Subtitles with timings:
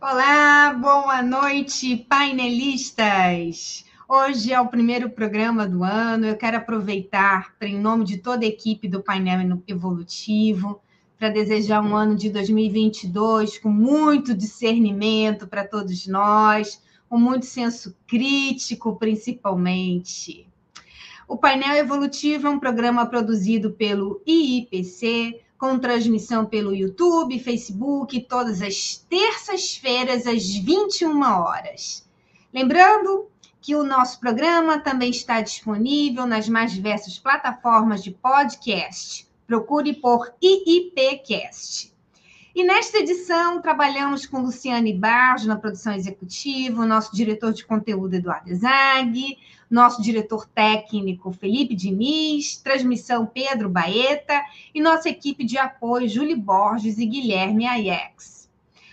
[0.00, 3.84] Olá, boa noite, painelistas.
[4.08, 6.24] Hoje é o primeiro programa do ano.
[6.24, 10.80] Eu quero aproveitar, em nome de toda a equipe do painel evolutivo,
[11.18, 17.92] para desejar um ano de 2022 com muito discernimento para todos nós, com muito senso
[18.06, 20.46] crítico, principalmente.
[21.26, 28.62] O painel evolutivo é um programa produzido pelo IIPC com transmissão pelo YouTube, Facebook, todas
[28.62, 32.08] as terças-feiras, às 21 horas.
[32.54, 33.28] Lembrando
[33.60, 39.28] que o nosso programa também está disponível nas mais diversas plataformas de podcast.
[39.46, 41.92] Procure por IIPcast.
[42.54, 48.14] E nesta edição, trabalhamos com Luciane Barros na produção executiva, o nosso diretor de conteúdo,
[48.14, 49.38] Eduardo Zag,
[49.70, 54.42] nosso diretor técnico, Felipe Diniz, transmissão, Pedro Baeta,
[54.74, 58.38] e nossa equipe de apoio, Júlio Borges e Guilherme Aiex.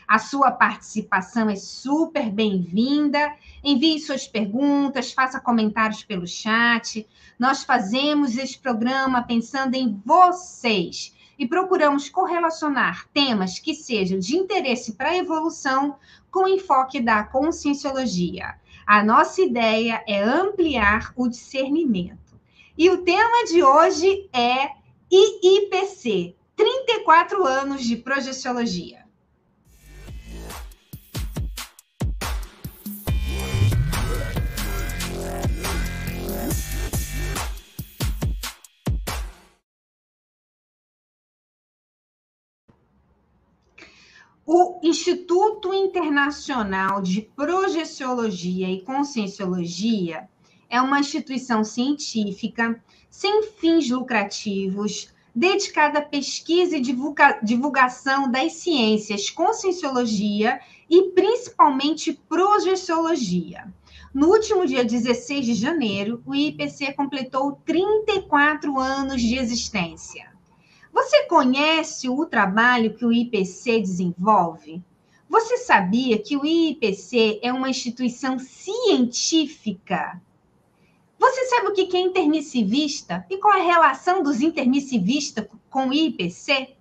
[0.07, 3.33] A sua participação é super bem-vinda.
[3.63, 7.07] Envie suas perguntas, faça comentários pelo chat.
[7.39, 14.93] Nós fazemos esse programa pensando em vocês e procuramos correlacionar temas que sejam de interesse
[14.93, 15.95] para a evolução
[16.31, 18.55] com o enfoque da conscienciologia.
[18.85, 22.39] A nossa ideia é ampliar o discernimento.
[22.77, 24.69] E o tema de hoje é
[25.11, 29.04] IIPC 34 anos de projeciologia.
[45.85, 50.27] Internacional de Projeciologia e Conscienciologia
[50.67, 59.29] é uma instituição científica sem fins lucrativos, dedicada à pesquisa e divulga divulgação das ciências
[59.29, 60.59] conscienciologia
[60.89, 63.71] e principalmente projeciologia.
[64.11, 70.33] No último dia 16 de janeiro, o IPC completou 34 anos de existência.
[70.91, 74.81] Você conhece o trabalho que o IPC desenvolve?
[75.29, 80.21] Você sabia que o IPC é uma instituição científica?
[81.17, 85.93] Você sabe o que é intermissivista e qual é a relação dos intermissivistas com o
[85.93, 86.75] IPC?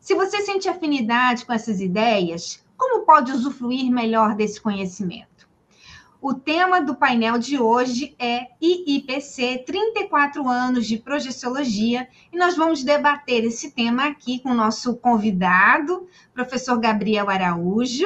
[0.00, 5.37] Se você sente afinidade com essas ideias, como pode usufruir melhor desse conhecimento?
[6.20, 12.82] O tema do painel de hoje é IIPC 34 anos de projeciologia e nós vamos
[12.82, 18.04] debater esse tema aqui com o nosso convidado, professor Gabriel Araújo.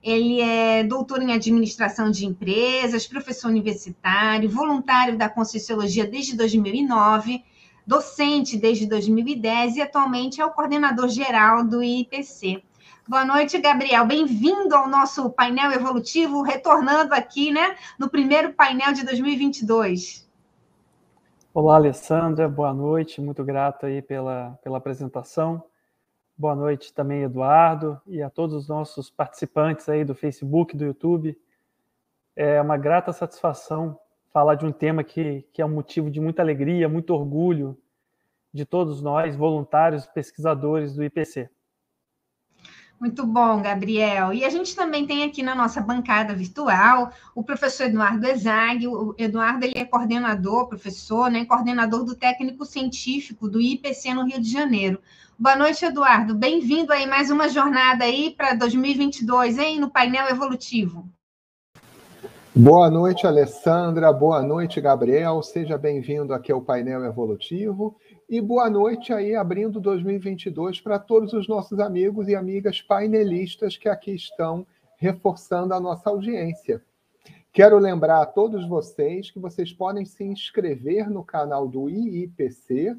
[0.00, 7.42] Ele é doutor em administração de empresas, professor universitário, voluntário da Conscienciologia desde 2009,
[7.84, 12.62] docente desde 2010 e atualmente é o coordenador geral do IIPC.
[13.08, 14.04] Boa noite, Gabriel.
[14.04, 20.28] Bem-vindo ao nosso painel evolutivo, retornando aqui, né, no primeiro painel de 2022.
[21.54, 22.46] Olá, Alessandra.
[22.46, 23.18] Boa noite.
[23.22, 25.64] Muito grato aí pela, pela apresentação.
[26.36, 31.34] Boa noite também, Eduardo, e a todos os nossos participantes aí do Facebook, do YouTube.
[32.36, 33.98] É uma grata satisfação
[34.30, 37.74] falar de um tema que, que é um motivo de muita alegria, muito orgulho
[38.52, 41.48] de todos nós, voluntários, pesquisadores do IPC.
[43.00, 44.32] Muito bom, Gabriel.
[44.32, 48.88] E a gente também tem aqui na nossa bancada virtual o professor Eduardo Ezag.
[48.88, 54.40] O Eduardo ele é coordenador, professor, né, coordenador do técnico científico do IPC no Rio
[54.40, 55.00] de Janeiro.
[55.38, 56.34] Boa noite, Eduardo.
[56.34, 61.08] Bem-vindo aí mais uma jornada aí para 2022, hein, no painel evolutivo.
[62.52, 64.12] Boa noite, Alessandra.
[64.12, 65.40] Boa noite, Gabriel.
[65.44, 67.94] Seja bem-vindo aqui ao painel evolutivo.
[68.30, 73.88] E boa noite aí, abrindo 2022 para todos os nossos amigos e amigas painelistas que
[73.88, 74.66] aqui estão
[74.98, 76.82] reforçando a nossa audiência.
[77.50, 82.98] Quero lembrar a todos vocês que vocês podem se inscrever no canal do IIPC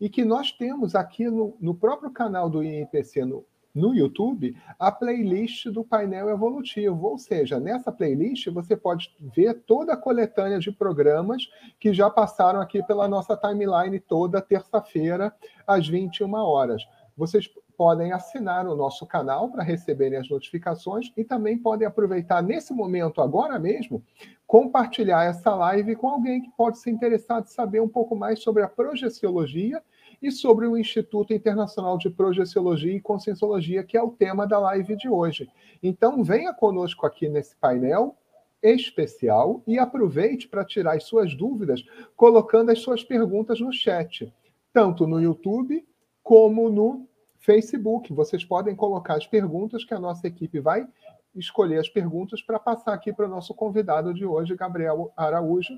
[0.00, 4.92] e que nós temos aqui no, no próprio canal do IIPC, no, no YouTube a
[4.92, 10.70] playlist do painel evolutivo, ou seja, nessa playlist você pode ver toda a coletânea de
[10.70, 11.48] programas
[11.80, 15.34] que já passaram aqui pela nossa timeline toda terça-feira
[15.66, 16.82] às 21 horas.
[17.16, 22.72] Vocês podem assinar o nosso canal para receberem as notificações e também podem aproveitar nesse
[22.72, 24.04] momento, agora mesmo,
[24.46, 28.62] compartilhar essa live com alguém que pode se interessar de saber um pouco mais sobre
[28.62, 29.82] a projeciologia
[30.22, 34.94] e sobre o Instituto Internacional de Projeciologia e Conscienciologia, que é o tema da live
[34.96, 35.50] de hoje.
[35.82, 38.16] Então, venha conosco aqui nesse painel
[38.62, 41.84] especial e aproveite para tirar as suas dúvidas,
[42.14, 44.32] colocando as suas perguntas no chat,
[44.72, 45.84] tanto no YouTube
[46.22, 47.08] como no
[47.40, 48.12] Facebook.
[48.12, 50.86] Vocês podem colocar as perguntas que a nossa equipe vai
[51.34, 55.74] escolher as perguntas para passar aqui para o nosso convidado de hoje, Gabriel Araújo,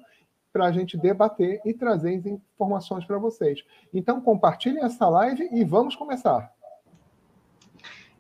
[0.55, 3.65] para a gente debater e trazer informações para vocês.
[3.93, 6.55] Então, compartilhem essa live e vamos começar.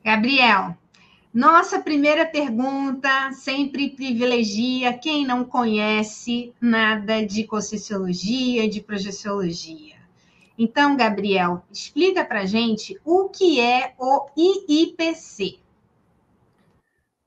[0.04, 0.76] Gabriel,
[1.32, 9.94] nossa primeira pergunta sempre privilegia quem não conhece nada de Conscienciologia, de Projeciologia.
[10.58, 15.60] Então, Gabriel, explica para gente o que é o IIPC.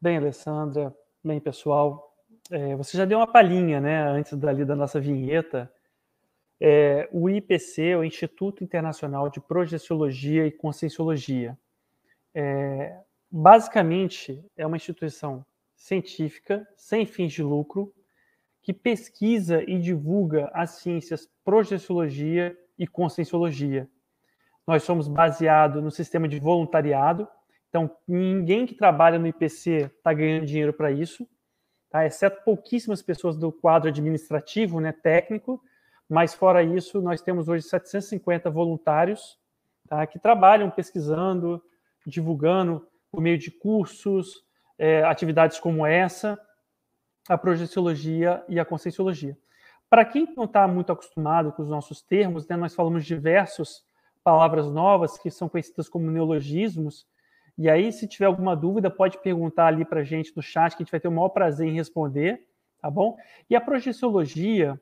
[0.02, 0.94] Bem, Alessandra,
[1.24, 2.07] bem, pessoal,
[2.52, 5.72] é, você já deu uma palhinha, né, antes dali da nossa vinheta.
[6.60, 11.58] É, o IPC o Instituto Internacional de Projeciologia e Conscienciologia.
[12.34, 13.00] É,
[13.30, 15.46] basicamente, é uma instituição
[15.76, 17.94] científica, sem fins de lucro,
[18.62, 23.88] que pesquisa e divulga as ciências projeciologia e conscienciologia.
[24.66, 27.28] Nós somos baseados no sistema de voluntariado,
[27.70, 31.28] então ninguém que trabalha no IPC está ganhando dinheiro para isso,
[31.90, 32.06] tá?
[32.06, 35.62] exceto pouquíssimas pessoas do quadro administrativo, né, técnico,
[36.10, 39.38] mas fora isso, nós temos hoje 750 voluntários
[39.88, 41.62] tá, que trabalham pesquisando,
[42.06, 44.44] divulgando por meio de cursos,
[44.78, 46.40] é, atividades como essa,
[47.28, 49.38] a projeciologia e a conscienciologia.
[49.90, 53.86] Para quem não está muito acostumado com os nossos termos, né, nós falamos diversas
[54.24, 57.06] palavras novas que são conhecidas como neologismos,
[57.58, 60.84] e aí, se tiver alguma dúvida, pode perguntar ali para a gente no chat, que
[60.84, 62.48] a gente vai ter o maior prazer em responder,
[62.80, 63.18] tá bom?
[63.50, 64.80] E a projeciologia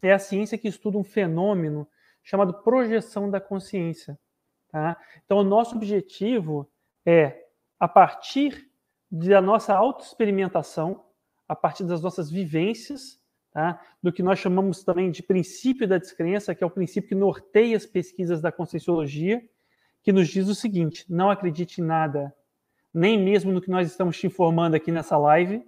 [0.00, 1.88] é a ciência que estuda um fenômeno
[2.22, 4.18] chamado projeção da consciência.
[4.68, 4.96] Tá?
[5.24, 6.70] Então, o nosso objetivo
[7.04, 7.46] é
[7.80, 8.70] a partir
[9.10, 11.04] da nossa autoexperimentação,
[11.48, 13.20] a partir das nossas vivências,
[13.52, 13.80] tá?
[14.00, 17.76] do que nós chamamos também de princípio da descrença, que é o princípio que norteia
[17.76, 19.42] as pesquisas da conscienciologia,
[20.04, 22.32] que nos diz o seguinte: não acredite em nada,
[22.92, 25.66] nem mesmo no que nós estamos te informando aqui nessa live.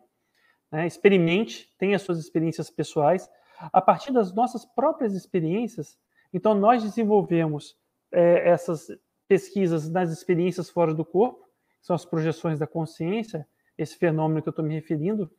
[0.70, 0.86] Né?
[0.86, 3.28] Experimente, tenha suas experiências pessoais.
[3.72, 5.98] A partir das nossas próprias experiências,
[6.32, 7.74] então nós desenvolvemos
[8.12, 8.88] é, essas
[9.26, 11.48] pesquisas nas experiências fora do corpo,
[11.80, 13.48] são as projeções da consciência,
[13.78, 15.30] esse fenômeno que eu estou me referindo,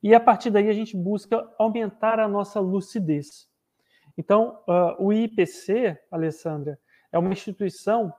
[0.00, 3.48] e a partir daí a gente busca aumentar a nossa lucidez.
[4.16, 6.78] Então, uh, o IPC, Alessandra,
[7.10, 8.12] é uma instituição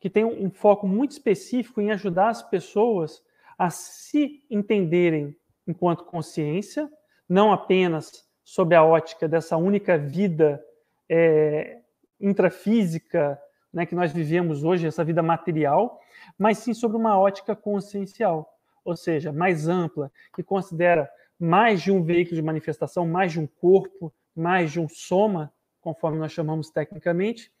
[0.00, 3.22] que tem um foco muito específico em ajudar as pessoas
[3.58, 5.36] a se entenderem
[5.68, 6.90] enquanto consciência,
[7.28, 10.64] não apenas sob a ótica dessa única vida
[11.08, 11.78] é,
[12.18, 13.40] intrafísica
[13.72, 16.00] né, que nós vivemos hoje, essa vida material,
[16.38, 21.08] mas sim sobre uma ótica consciencial, ou seja, mais ampla, que considera
[21.38, 26.18] mais de um veículo de manifestação, mais de um corpo, mais de um soma, conforme
[26.18, 27.52] nós chamamos tecnicamente.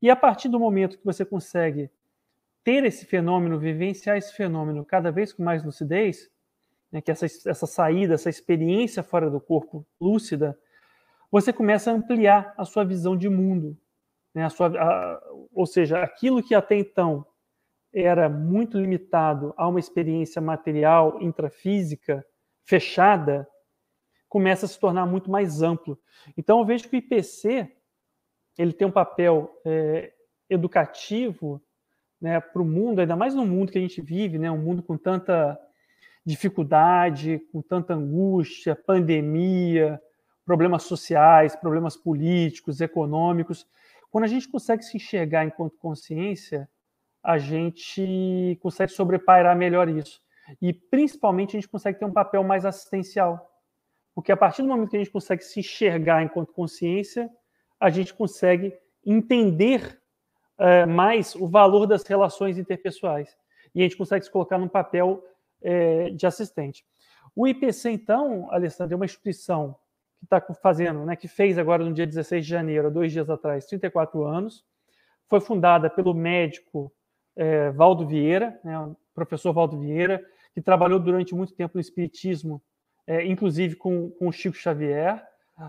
[0.00, 1.90] E a partir do momento que você consegue
[2.64, 6.30] ter esse fenômeno, vivenciar esse fenômeno cada vez com mais lucidez,
[6.92, 10.58] né, que essa, essa saída, essa experiência fora do corpo lúcida,
[11.30, 13.76] você começa a ampliar a sua visão de mundo.
[14.34, 15.20] Né, a sua, a,
[15.52, 17.26] ou seja, aquilo que até então
[17.92, 22.24] era muito limitado a uma experiência material, intrafísica,
[22.64, 23.48] fechada,
[24.28, 25.98] começa a se tornar muito mais amplo.
[26.36, 27.77] Então, eu vejo que o IPC
[28.58, 30.12] ele tem um papel é,
[30.50, 31.62] educativo
[32.20, 34.82] né, para o mundo, ainda mais no mundo que a gente vive, né, um mundo
[34.82, 35.58] com tanta
[36.26, 40.00] dificuldade, com tanta angústia, pandemia,
[40.44, 43.66] problemas sociais, problemas políticos, econômicos.
[44.10, 46.68] Quando a gente consegue se enxergar enquanto consciência,
[47.22, 50.20] a gente consegue sobrepairar melhor isso.
[50.60, 53.46] E principalmente a gente consegue ter um papel mais assistencial.
[54.14, 57.30] Porque a partir do momento que a gente consegue se enxergar enquanto consciência,
[57.80, 60.00] a gente consegue entender
[60.58, 63.36] é, mais o valor das relações interpessoais.
[63.74, 65.24] E a gente consegue se colocar num papel
[65.62, 66.84] é, de assistente.
[67.34, 69.76] O IPC, então, Alessandro, é uma instituição
[70.18, 73.66] que está fazendo, né, que fez agora no dia 16 de janeiro, dois dias atrás,
[73.66, 74.64] 34 anos.
[75.28, 76.92] Foi fundada pelo médico
[77.36, 82.60] é, Valdo Vieira, né, o professor Valdo Vieira, que trabalhou durante muito tempo no Espiritismo,
[83.24, 85.24] inclusive com, com o Chico Xavier.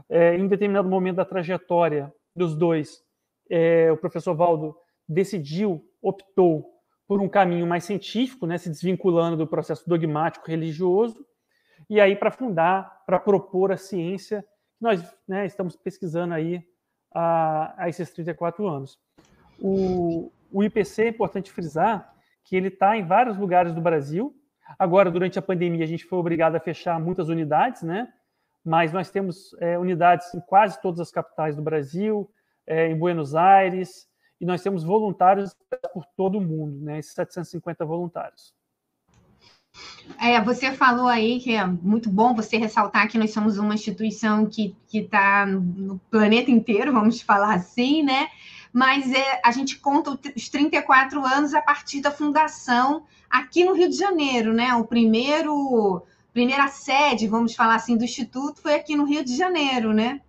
[0.09, 3.03] É, em determinado momento da trajetória dos dois,
[3.49, 4.75] é, o professor Valdo
[5.07, 11.25] decidiu, optou por um caminho mais científico, né, se desvinculando do processo dogmático religioso,
[11.89, 14.45] e aí para fundar, para propor a ciência
[14.77, 16.63] que nós né, estamos pesquisando aí
[17.13, 18.99] há, há esses 34 anos.
[19.59, 24.35] O, o IPC é importante frisar que ele está em vários lugares do Brasil.
[24.77, 28.11] Agora, durante a pandemia, a gente foi obrigado a fechar muitas unidades, né?
[28.63, 32.29] Mas nós temos é, unidades em quase todas as capitais do Brasil,
[32.67, 34.07] é, em Buenos Aires,
[34.39, 35.55] e nós temos voluntários
[35.93, 36.99] por todo o mundo, né?
[36.99, 38.53] Esses 750 voluntários.
[40.19, 44.45] É, você falou aí que é muito bom você ressaltar que nós somos uma instituição
[44.45, 48.27] que está no planeta inteiro, vamos falar assim, né?
[48.73, 53.89] Mas é, a gente conta os 34 anos a partir da fundação aqui no Rio
[53.89, 54.73] de Janeiro, né?
[54.75, 59.93] O primeiro, primeira sede, vamos falar assim, do Instituto foi aqui no Rio de Janeiro,
[59.93, 60.21] né?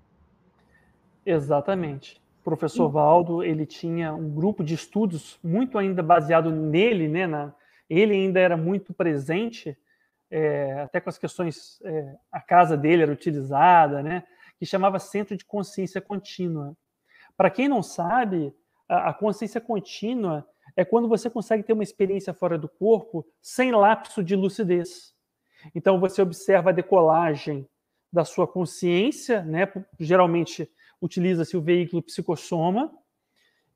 [1.25, 2.21] Exatamente.
[2.41, 7.27] O professor Valdo, ele tinha um grupo de estudos muito ainda baseado nele, né?
[7.27, 7.55] Na,
[7.89, 9.77] ele ainda era muito presente,
[10.31, 14.25] é, até com as questões, é, a casa dele era utilizada, né?
[14.59, 16.77] Que chamava Centro de Consciência Contínua.
[17.37, 18.55] Para quem não sabe,
[18.89, 23.71] a, a consciência contínua é quando você consegue ter uma experiência fora do corpo sem
[23.71, 25.15] lapso de lucidez.
[25.75, 27.69] Então você observa a decolagem
[28.13, 29.71] da sua consciência, né?
[29.99, 32.93] Geralmente utiliza-se o veículo psicossoma,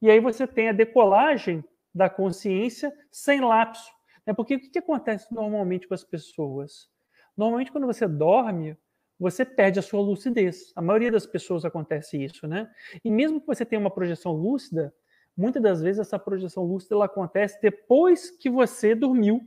[0.03, 1.65] e aí você tem a decolagem
[1.95, 3.91] da consciência sem lapso.
[4.27, 4.35] Né?
[4.35, 6.91] Porque o que, acontece normalmente com as pessoas?
[7.37, 8.77] Normalmente, quando você dorme,
[9.19, 10.73] você perde a sua lucidez.
[10.75, 12.71] A maioria das pessoas acontece isso, né?
[13.05, 14.93] E mesmo que você tenha uma projeção lúcida,
[15.37, 19.41] muitas das vezes essa projeção lúcida ela acontece depois que você dormiu,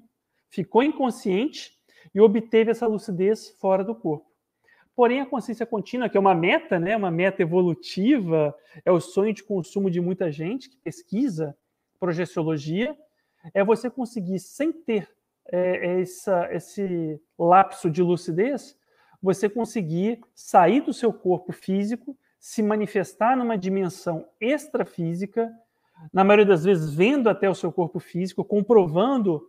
[0.50, 1.77] ficou inconsciente
[2.14, 4.26] e obteve essa lucidez fora do corpo.
[4.96, 9.34] Porém, a consciência contínua, que é uma meta, né, uma meta evolutiva, é o sonho
[9.34, 11.56] de consumo de muita gente que pesquisa
[12.00, 12.98] projeciologia,
[13.54, 15.08] é você conseguir, sem ter
[15.52, 18.76] é, essa, esse lapso de lucidez,
[19.22, 25.52] você conseguir sair do seu corpo físico, se manifestar numa dimensão extrafísica,
[26.14, 29.48] na maioria das vezes vendo até o seu corpo físico, comprovando,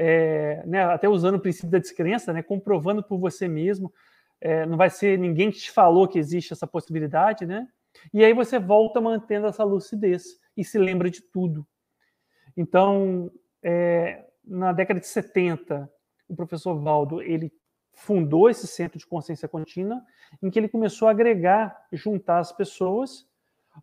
[0.00, 3.92] é, né, até usando o princípio da descrença, né, comprovando por você mesmo,
[4.40, 7.66] é, não vai ser ninguém que te falou que existe essa possibilidade, né?
[8.14, 11.66] E aí você volta mantendo essa lucidez e se lembra de tudo.
[12.56, 13.28] Então,
[13.60, 15.90] é, na década de 70,
[16.28, 17.52] o professor Valdo ele
[17.92, 20.00] fundou esse centro de consciência contínua,
[20.40, 23.26] em que ele começou a agregar, juntar as pessoas.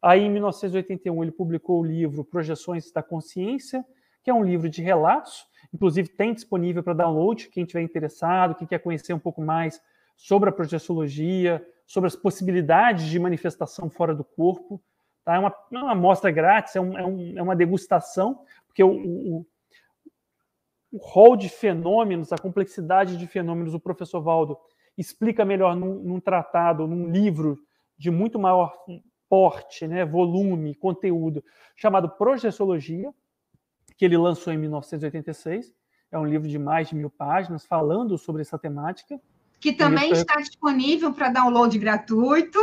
[0.01, 3.83] Aí, em 1981, ele publicou o livro Projeções da Consciência,
[4.25, 8.65] que é um livro de relatos, inclusive tem disponível para download, quem tiver interessado, quem
[8.65, 9.79] quer conhecer um pouco mais
[10.17, 14.81] sobre a projeciologia, sobre as possibilidades de manifestação fora do corpo.
[15.23, 15.35] Tá?
[15.35, 18.95] É uma, é uma amostra grátis, é, um, é, um, é uma degustação, porque o,
[18.95, 19.45] o,
[20.91, 24.57] o rol de fenômenos, a complexidade de fenômenos, o professor Valdo
[24.97, 27.59] explica melhor num, num tratado, num livro
[27.95, 28.75] de muito maior
[29.29, 31.43] porte, né, volume, conteúdo,
[31.75, 33.13] chamado Projeciologia,
[33.97, 35.73] que ele lançou em 1986.
[36.11, 39.19] É um livro de mais de mil páginas falando sobre essa temática.
[39.59, 42.59] Que também está disponível para download gratuito.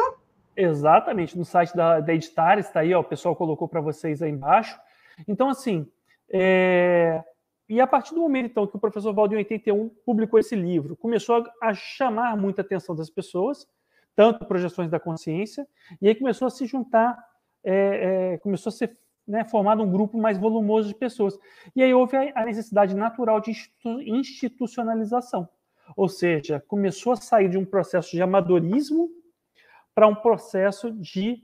[0.56, 4.30] Exatamente, no site da, da Editar, está aí, ó, o pessoal colocou para vocês aí
[4.30, 4.78] embaixo.
[5.26, 5.90] Então, assim,
[6.30, 7.22] é...
[7.68, 10.94] e a partir do momento então que o professor Valdir, em 81, publicou esse livro,
[10.96, 13.66] começou a chamar muita atenção das pessoas,
[14.14, 15.66] tanto projeções da consciência,
[16.00, 17.18] e aí começou a se juntar,
[17.64, 21.38] é, é, começou a ser né, formado um grupo mais volumoso de pessoas.
[21.74, 23.52] E aí houve a necessidade natural de
[23.84, 25.48] institucionalização,
[25.96, 29.08] ou seja, começou a sair de um processo de amadorismo
[29.94, 31.42] para um processo de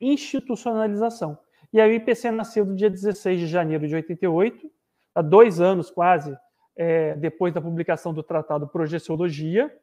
[0.00, 1.38] institucionalização.
[1.72, 4.70] E aí o IPC nasceu no dia 16 de janeiro de 88,
[5.14, 6.36] há dois anos quase
[6.76, 9.74] é, depois da publicação do Tratado Projeciologia,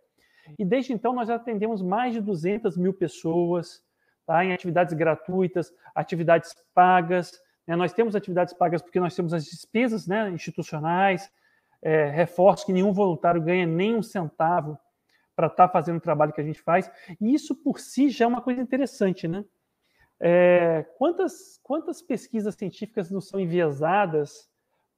[0.59, 3.83] e desde então nós atendemos mais de 200 mil pessoas
[4.25, 7.39] tá, em atividades gratuitas, atividades pagas.
[7.67, 7.75] Né?
[7.75, 11.31] Nós temos atividades pagas porque nós temos as despesas né, institucionais,
[11.81, 14.77] é, reforço que nenhum voluntário ganha nem um centavo
[15.35, 16.89] para estar tá fazendo o trabalho que a gente faz.
[17.19, 19.43] E isso por si já é uma coisa interessante, né?
[20.19, 24.49] É, quantas, quantas pesquisas científicas não são enviesadas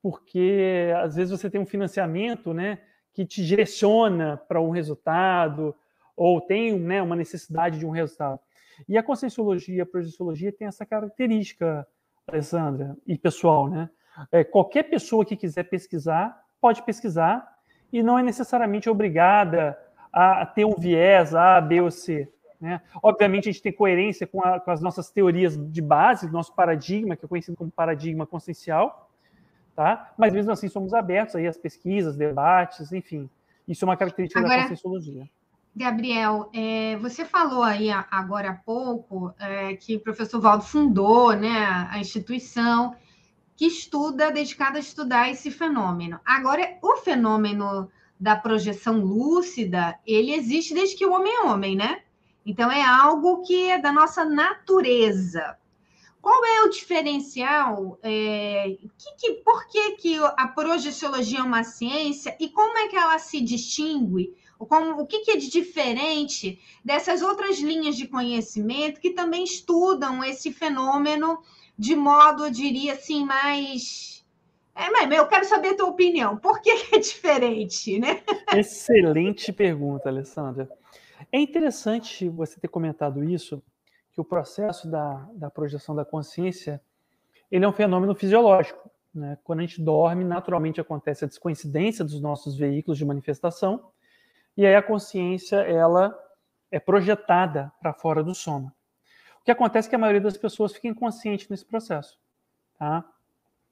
[0.06, 2.78] porque às vezes você tem um financiamento né,
[3.12, 5.74] que te direciona para um resultado
[6.16, 8.40] ou tem né, uma necessidade de um resultado.
[8.88, 11.88] E a conscienciologia, a projeciologia tem essa característica,
[12.28, 13.90] Alessandra e pessoal, né?
[14.32, 17.46] É, qualquer pessoa que quiser pesquisar pode pesquisar
[17.92, 19.78] e não é necessariamente obrigada
[20.12, 22.32] a ter um viés A, B ou C.
[22.60, 22.82] Né?
[23.04, 27.16] Obviamente, a gente tem coerência com, a, com, as nossas teorias de base, nosso paradigma,
[27.16, 29.12] que é conhecido como paradigma consciencial,
[29.76, 30.14] tá?
[30.18, 33.30] mas mesmo assim somos abertos aí às pesquisas, debates, enfim.
[33.68, 35.30] Isso é uma característica Agora, da conscienciologia.
[35.76, 41.88] Gabriel, é, você falou aí agora há pouco é, que o professor Valdo fundou né,
[41.92, 42.96] a instituição
[43.58, 46.20] que estuda, dedicada a estudar esse fenômeno.
[46.26, 52.02] Agora, o fenômeno da projeção lúcida, ele existe desde que o homem é homem, né?
[52.46, 55.58] Então, é algo que é da nossa natureza.
[56.22, 58.00] qual é o diferencial?
[58.02, 62.96] É, que, que, por que, que a projeciologia é uma ciência e como é que
[62.96, 64.34] ela se distingue?
[64.58, 70.24] Como, o que, que é de diferente dessas outras linhas de conhecimento que também estudam
[70.24, 71.40] esse fenômeno
[71.78, 74.26] de modo, eu diria assim, mais.
[74.74, 76.38] É, mas eu quero saber a tua opinião.
[76.38, 78.22] Por que é diferente, né?
[78.56, 80.70] Excelente pergunta, Alessandra.
[81.32, 83.62] É interessante você ter comentado isso,
[84.12, 86.82] que o processo da, da projeção da consciência
[87.52, 88.90] ele é um fenômeno fisiológico.
[89.14, 89.38] Né?
[89.44, 93.92] Quando a gente dorme, naturalmente acontece a descoincidência dos nossos veículos de manifestação,
[94.58, 96.18] e aí a consciência ela
[96.72, 98.74] é projetada para fora do soma.
[99.42, 102.18] O que acontece é que a maioria das pessoas fica inconsciente nesse processo.
[102.78, 103.06] Tá?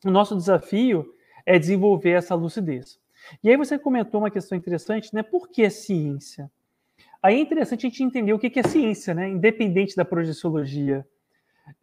[0.05, 1.13] O nosso desafio
[1.45, 2.99] é desenvolver essa lucidez.
[3.43, 5.23] E aí você comentou uma questão interessante, né?
[5.23, 6.51] Por que ciência?
[7.21, 9.29] Aí é interessante a gente entender o que é ciência, né?
[9.29, 11.07] independente da projeciologia.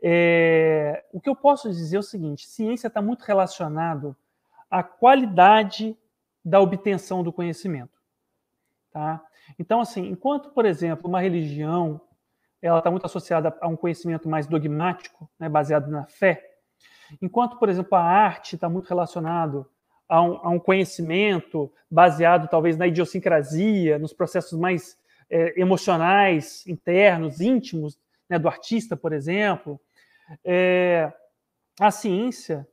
[0.02, 1.04] É...
[1.12, 4.14] O que eu posso dizer é o seguinte: ciência está muito relacionado
[4.70, 5.96] à qualidade
[6.44, 7.99] da obtenção do conhecimento.
[8.92, 9.24] Tá?
[9.58, 12.00] Então, assim, enquanto, por exemplo, uma religião
[12.62, 16.58] ela está muito associada a um conhecimento mais dogmático, né, baseado na fé,
[17.22, 19.66] enquanto, por exemplo, a arte está muito relacionado
[20.06, 24.98] a um, a um, conhecimento baseado talvez na idiosincrasia, nos processos mais
[25.30, 29.80] é, emocionais, internos, íntimos né, do artista, por exemplo,
[30.44, 31.10] é,
[31.80, 32.66] a ciência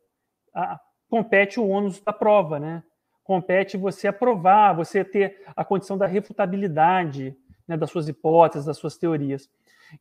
[0.53, 2.83] a, compete o ônus da prova, né?
[3.27, 7.36] Compete você aprovar, você ter a condição da refutabilidade
[7.67, 9.49] né, das suas hipóteses, das suas teorias.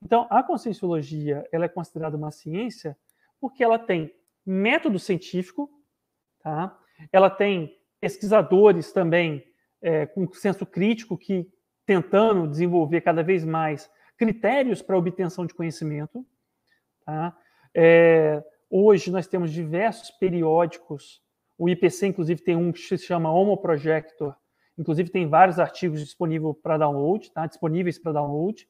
[0.00, 2.96] Então, a conscienciologia ela é considerada uma ciência
[3.40, 4.14] porque ela tem
[4.46, 5.68] método científico,
[6.40, 6.79] tá?
[7.12, 9.44] ela tem pesquisadores também
[9.83, 11.50] é, com senso crítico que
[11.85, 16.24] tentando desenvolver cada vez mais critérios para obtenção de conhecimento.
[17.05, 17.37] Tá?
[17.74, 21.20] É, hoje nós temos diversos periódicos,
[21.59, 24.35] o IPC inclusive tem um que se chama Homo Projector,
[24.79, 27.47] inclusive tem vários artigos disponíveis para download, tá?
[27.47, 28.69] disponíveis para download.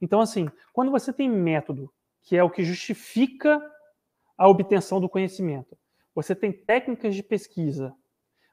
[0.00, 3.60] Então, assim, quando você tem método, que é o que justifica
[4.38, 5.76] a obtenção do conhecimento,
[6.14, 7.94] você tem técnicas de pesquisa,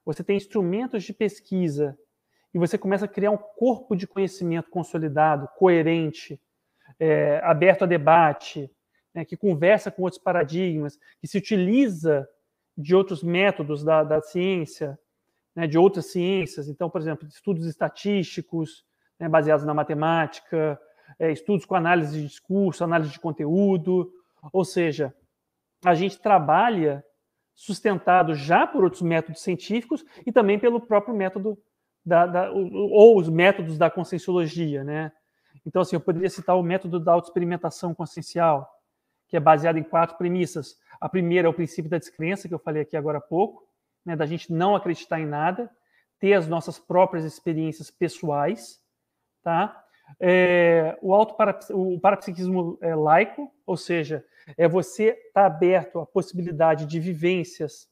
[0.03, 1.97] você tem instrumentos de pesquisa
[2.53, 6.41] e você começa a criar um corpo de conhecimento consolidado, coerente,
[6.99, 8.71] é, aberto a debate,
[9.13, 12.27] né, que conversa com outros paradigmas, que se utiliza
[12.79, 14.97] de outros métodos da, da ciência,
[15.53, 16.69] né, de outras ciências.
[16.69, 18.85] Então, por exemplo, estudos estatísticos
[19.19, 20.79] né, baseados na matemática,
[21.19, 24.09] é, estudos com análise de discurso, análise de conteúdo.
[24.53, 25.13] Ou seja,
[25.83, 27.03] a gente trabalha
[27.53, 31.57] sustentado já por outros métodos científicos e também pelo próprio método
[32.05, 35.11] da, da, ou os métodos da conscienciologia, né?
[35.65, 38.78] Então, assim, eu poderia citar o método da autoexperimentação consciencial,
[39.29, 40.77] que é baseado em quatro premissas.
[40.99, 43.65] A primeira é o princípio da descrença, que eu falei aqui agora há pouco,
[44.03, 45.71] né, da gente não acreditar em nada,
[46.19, 48.81] ter as nossas próprias experiências pessoais,
[49.41, 49.85] tá?
[50.19, 51.35] É, o, auto
[51.69, 54.25] o parapsiquismo é laico, ou seja,
[54.57, 57.87] é você estar tá aberto à possibilidade de vivências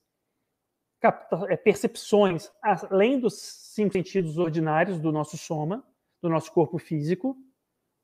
[1.47, 5.86] é, percepções além dos cinco sentidos ordinários do nosso soma,
[6.19, 7.38] do nosso corpo físico,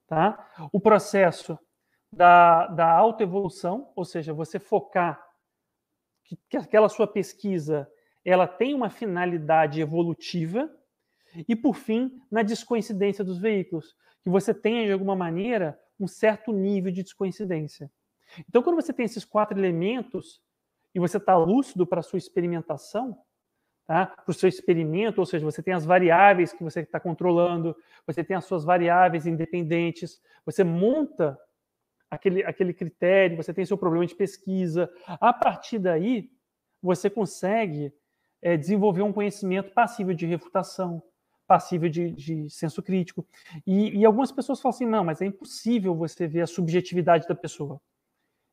[0.08, 0.48] tá?
[0.72, 1.58] O processo
[2.16, 5.24] da, da autoevolução, ou seja, você focar
[6.24, 7.90] que, que aquela sua pesquisa
[8.26, 10.72] ela tem uma finalidade evolutiva
[11.48, 16.54] e, por fim, na descoincidência dos veículos, que você tenha, de alguma maneira, um certo
[16.54, 17.92] nível de descoincidência.
[18.48, 20.42] Então, quando você tem esses quatro elementos,
[20.96, 23.18] e você está lúcido para a sua experimentação,
[23.86, 24.06] tá?
[24.06, 28.24] para o seu experimento, ou seja, você tem as variáveis que você está controlando, você
[28.24, 31.38] tem as suas variáveis independentes, você monta
[32.14, 34.90] aquele, aquele critério, você tem seu problema de pesquisa.
[35.08, 36.30] A partir daí,
[36.82, 37.94] você consegue
[38.42, 41.02] é, desenvolver um conhecimento passível de refutação,
[41.48, 43.26] passível de, de senso crítico.
[43.66, 47.36] E, e, algumas pessoas falam assim: não, mas é impossível você ver a subjetividade da
[47.36, 47.82] pessoa.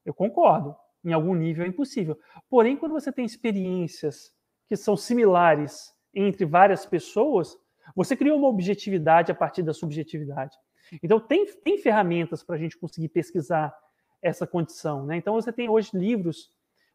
[0.05, 2.19] Eu concordo em algum nível é impossível.
[2.49, 4.33] Porém, quando você tem experiências
[4.69, 7.57] que são similares entre várias pessoas,
[7.97, 10.57] você cria uma objetividade a partir da subjetividade.
[11.03, 13.75] Então, tem, tem ferramentas para a gente conseguir pesquisar
[14.23, 15.07] essa condição.
[15.07, 15.17] Né?
[15.17, 16.51] Então, você tem hoje livros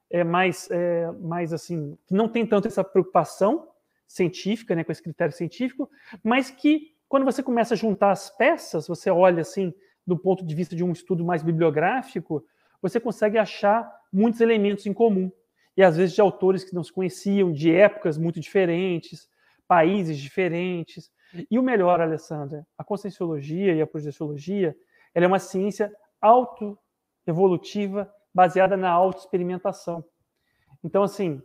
[0.09, 3.67] é, mais, é, mais assim, que não tem tanto essa preocupação
[4.07, 5.89] científica, né, com esse critério científico,
[6.23, 9.73] mas que, quando você começa a juntar as peças, você olha assim,
[10.05, 12.45] do ponto de vista de um estudo mais bibliográfico,
[12.81, 15.31] você consegue achar muitos elementos em comum.
[15.75, 19.27] E às vezes de autores que não se conheciam, de épocas muito diferentes,
[19.67, 21.11] países diferentes.
[21.49, 24.75] E o melhor, Alessandra, a conscienciologia e a projeciologia,
[25.13, 30.03] ela é uma ciência auto-evolutiva baseada na autoexperimentação.
[30.83, 31.41] Então, assim,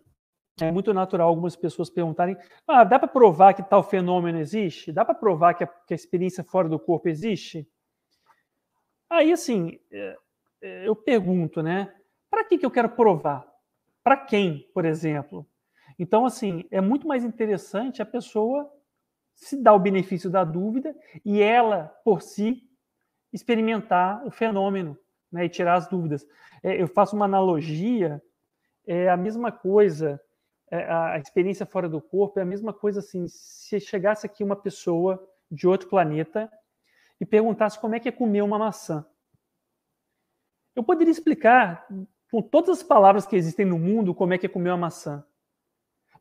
[0.61, 4.93] é muito natural algumas pessoas perguntarem: ah, dá para provar que tal fenômeno existe?
[4.93, 7.67] Dá para provar que a, que a, experiência fora do corpo existe?
[9.09, 10.17] Aí, assim, é,
[10.63, 11.95] é, eu pergunto, né?
[12.31, 13.47] Para que, que eu quero provar?
[14.03, 15.47] Para quem, por exemplo?
[15.99, 18.71] Então, assim, é muito mais interessante a pessoa
[19.41, 22.63] se dar o benefício da dúvida e ela, por si,
[23.33, 24.97] experimentar o fenômeno
[25.33, 26.27] né, e tirar as dúvidas.
[26.63, 28.23] É, eu faço uma analogia,
[28.87, 30.21] é a mesma coisa,
[30.71, 34.57] é, a experiência fora do corpo é a mesma coisa assim, se chegasse aqui uma
[34.57, 36.53] pessoa de outro planeta
[37.19, 39.05] e perguntasse como é que é comer uma maçã.
[40.77, 41.87] Eu poderia explicar
[42.31, 45.25] com todas as palavras que existem no mundo como é que é comer uma maçã.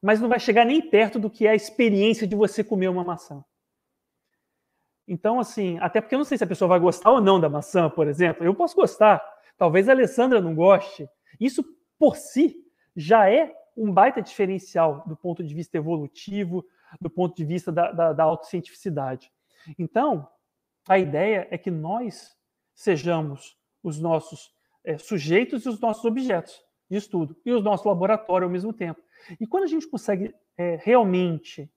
[0.01, 3.03] Mas não vai chegar nem perto do que é a experiência de você comer uma
[3.03, 3.43] maçã.
[5.07, 7.49] Então, assim, até porque eu não sei se a pessoa vai gostar ou não da
[7.49, 8.45] maçã, por exemplo.
[8.45, 9.21] Eu posso gostar.
[9.57, 11.09] Talvez a Alessandra não goste.
[11.39, 11.63] Isso,
[11.97, 12.55] por si,
[12.95, 16.65] já é um baita diferencial do ponto de vista evolutivo,
[17.01, 19.31] do ponto de vista da, da, da autocientificidade.
[19.77, 20.27] Então,
[20.87, 22.35] a ideia é que nós
[22.75, 28.45] sejamos os nossos é, sujeitos e os nossos objetos de estudo, e o nosso laboratório
[28.45, 29.01] ao mesmo tempo.
[29.39, 31.69] E quando a gente consegue é, realmente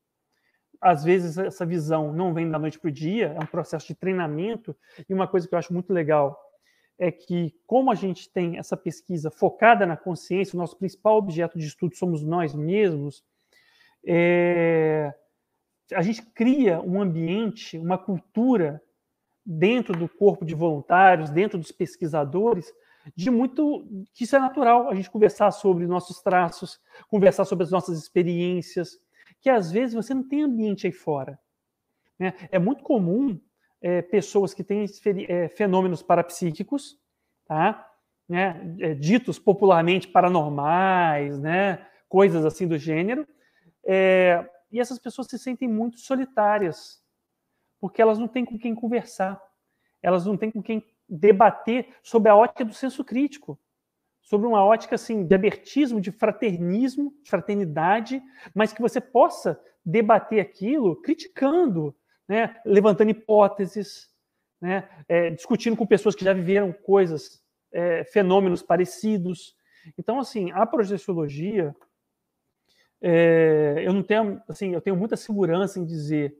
[0.82, 3.94] às vezes essa visão não vem da noite para o dia, é um processo de
[3.94, 4.76] treinamento.
[5.08, 6.36] E uma coisa que eu acho muito legal
[6.98, 11.56] é que, como a gente tem essa pesquisa focada na consciência, o nosso principal objeto
[11.56, 13.24] de estudo somos nós mesmos,
[14.04, 15.14] é...
[15.94, 18.82] a gente cria um ambiente, uma cultura
[19.46, 22.72] dentro do corpo de voluntários, dentro dos pesquisadores,
[23.16, 27.70] de muito que isso é natural, a gente conversar sobre nossos traços, conversar sobre as
[27.70, 28.98] nossas experiências,
[29.40, 31.38] que às vezes você não tem ambiente aí fora.
[32.18, 32.34] Né?
[32.50, 33.40] É muito comum
[33.80, 34.86] é, pessoas que têm
[35.28, 36.98] é, fenômenos parapsíquicos,
[37.46, 37.88] tá?
[38.28, 38.76] né?
[38.78, 41.86] É, ditos popularmente paranormais, né?
[42.12, 43.26] coisas assim do gênero,
[43.82, 47.02] é, e essas pessoas se sentem muito solitárias,
[47.80, 49.42] porque elas não têm com quem conversar,
[50.02, 50.84] elas não têm com quem
[51.18, 53.58] debater sobre a ótica do senso crítico
[54.22, 58.22] sobre uma ótica assim de abertismo, de fraternismo, de fraternidade,
[58.54, 61.94] mas que você possa debater aquilo criticando,
[62.28, 64.08] né, levantando hipóteses,
[64.60, 69.56] né, é, discutindo com pessoas que já viveram coisas, é, fenômenos parecidos.
[69.98, 71.74] Então, assim, a projeciologia,
[73.02, 76.30] é, eu não tenho, assim, eu tenho muita segurança em dizer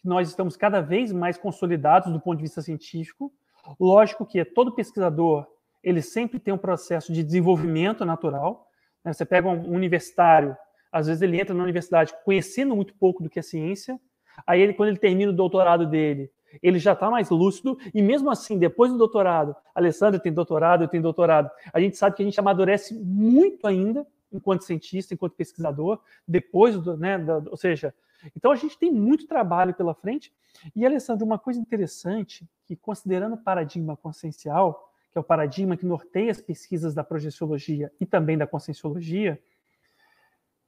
[0.00, 3.32] que nós estamos cada vez mais consolidados do ponto de vista científico.
[3.78, 5.46] Lógico que todo pesquisador
[5.82, 8.66] ele sempre tem um processo de desenvolvimento natural.
[9.04, 9.12] Né?
[9.12, 10.56] Você pega um universitário,
[10.92, 13.98] às vezes ele entra na universidade conhecendo muito pouco do que é ciência,
[14.46, 16.30] aí ele, quando ele termina o doutorado dele,
[16.62, 20.88] ele já está mais lúcido, e mesmo assim, depois do doutorado, Alessandro tem doutorado, eu
[20.88, 26.00] tenho doutorado, a gente sabe que a gente amadurece muito ainda, enquanto cientista, enquanto pesquisador,
[26.26, 27.94] depois do, né, da, ou seja,
[28.36, 30.32] então a gente tem muito trabalho pela frente,
[30.74, 35.86] e Alessandro, uma coisa interessante, que considerando o paradigma consciencial, que é o paradigma que
[35.86, 39.40] norteia as pesquisas da projeciologia e também da conscienciologia,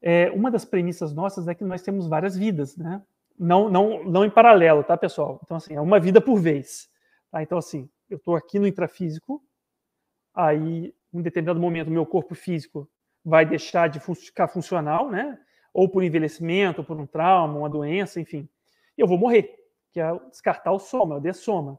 [0.00, 3.00] é, uma das premissas nossas é que nós temos várias vidas, né?
[3.38, 5.40] Não, não, não em paralelo, tá, pessoal?
[5.44, 6.90] Então, assim, é uma vida por vez.
[7.30, 7.42] Tá?
[7.42, 9.42] Então, assim, eu estou aqui no intrafísico,
[10.34, 12.88] aí, em determinado momento, meu corpo físico
[13.24, 15.38] vai deixar de ficar funcional, né?
[15.72, 18.48] Ou por envelhecimento, ou por um trauma, uma doença, enfim.
[18.96, 19.58] Eu vou morrer,
[19.92, 21.78] que é descartar o soma, o dessoma.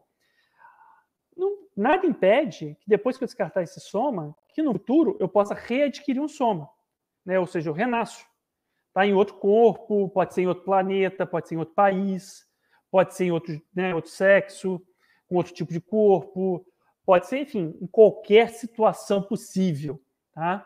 [1.75, 6.21] Nada impede que depois que eu descartar esse soma, que no futuro eu possa readquirir
[6.21, 6.69] um soma,
[7.25, 7.39] né?
[7.39, 8.25] Ou seja, eu renasço.
[8.93, 12.47] Tá em outro corpo, pode ser em outro planeta, pode ser em outro país,
[12.91, 14.79] pode ser em outro, né, outro sexo,
[15.27, 16.63] com outro tipo de corpo,
[17.03, 19.99] pode ser, enfim, em qualquer situação possível,
[20.31, 20.63] tá?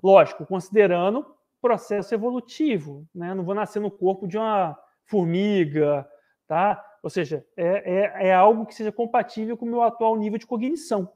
[0.00, 1.26] Lógico, considerando
[1.64, 3.32] processo evolutivo, né?
[3.32, 6.06] Não vou nascer no corpo de uma formiga,
[6.46, 6.84] tá?
[7.02, 10.46] Ou seja, é, é, é, algo que seja compatível com o meu atual nível de
[10.46, 11.10] cognição.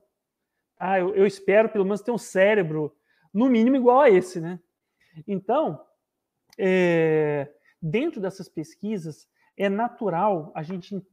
[0.78, 2.96] Ah, eu, eu, espero, pelo menos, ter um cérebro,
[3.30, 4.58] no mínimo, igual a esse, né?
[5.26, 5.84] Então,
[6.56, 11.06] é, dentro dessas pesquisas, é natural a gente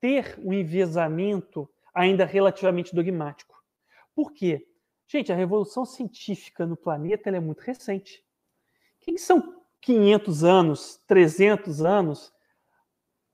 [0.00, 3.54] ter um enviesamento ainda relativamente dogmático.
[4.16, 4.66] Por quê?
[5.06, 8.23] Gente, a revolução científica no planeta é muito recente.
[9.04, 12.32] Quem são 500 anos, 300 anos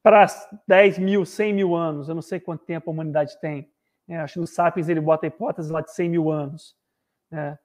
[0.02, 0.26] para
[0.66, 2.08] 10 mil, 100 mil anos.
[2.08, 3.70] Eu não sei quanto tempo a humanidade tem.
[4.08, 6.74] É, acho que o Sapiens ele bota a hipótese lá de 100 mil anos
[7.30, 7.56] né,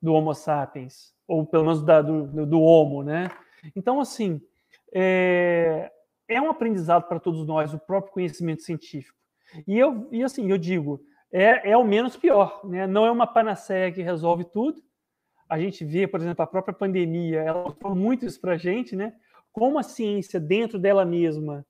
[0.00, 3.02] do Homo sapiens, ou pelo menos da, do, do Homo.
[3.02, 3.28] Né?
[3.74, 4.40] Então, assim,
[4.94, 5.90] é,
[6.28, 9.18] é um aprendizado para todos nós, o próprio conhecimento científico.
[9.66, 11.00] E eu, e assim, eu digo,
[11.32, 12.86] é, é o menos pior, né?
[12.86, 14.80] Não é uma panaceia que resolve tudo.
[15.48, 18.94] A gente vê, por exemplo, a própria pandemia, ela mostrou muito isso para a gente,
[18.94, 19.14] né?
[19.52, 21.66] Como a ciência, dentro dela mesma,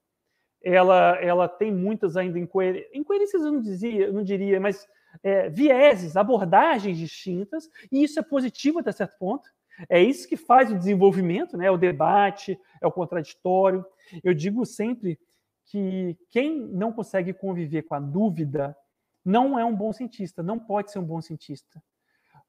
[0.62, 4.87] ela, ela tem muitas ainda incoerências, incoerências eu não, dizia, não diria, mas
[5.23, 9.49] é, vieses, abordagens distintas, e isso é positivo até certo ponto.
[9.88, 11.71] É isso que faz o desenvolvimento, né?
[11.71, 13.87] o debate, é o contraditório.
[14.25, 15.19] Eu digo sempre
[15.67, 18.77] que quem não consegue conviver com a dúvida
[19.25, 21.81] não é um bom cientista, não pode ser um bom cientista.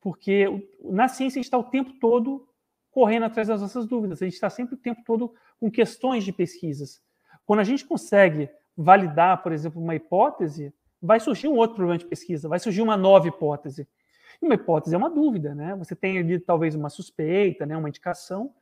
[0.02, 2.48] Porque na ciência a gente está o tempo todo
[2.92, 6.32] correndo atrás das nossas dúvidas, a gente está sempre o tempo todo com questões de
[6.32, 7.02] pesquisas.
[7.46, 12.06] Quando a gente consegue validar, por exemplo, uma hipótese, vai surgir um outro problema de
[12.06, 13.88] pesquisa, vai surgir uma nova hipótese.
[14.42, 15.76] E uma hipótese é uma dúvida, né?
[15.78, 17.76] Você tem ali talvez uma suspeita, né?
[17.76, 18.54] uma indicação,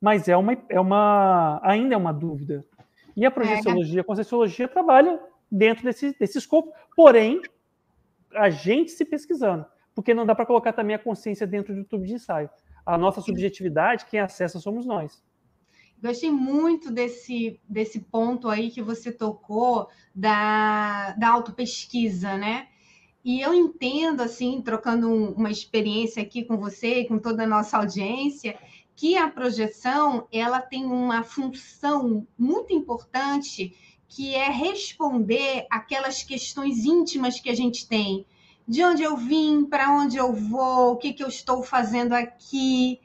[0.00, 2.64] mas é uma, é uma ainda é uma dúvida.
[3.16, 5.20] E a projeciologia, a conscienciologia trabalha
[5.50, 7.40] dentro desse, desse escopo, porém,
[8.34, 12.04] a gente se pesquisando, porque não dá para colocar também a consciência dentro do tubo
[12.04, 12.50] de ensaio.
[12.84, 15.22] A nossa subjetividade, quem acessa somos nós.
[16.02, 22.68] Gostei muito desse, desse ponto aí que você tocou da, da autopesquisa, né?
[23.24, 27.46] E eu entendo, assim, trocando um, uma experiência aqui com você e com toda a
[27.46, 28.58] nossa audiência,
[28.94, 33.74] que a projeção ela tem uma função muito importante
[34.06, 38.26] que é responder aquelas questões íntimas que a gente tem.
[38.66, 42.98] De onde eu vim, para onde eu vou, o que, que eu estou fazendo aqui,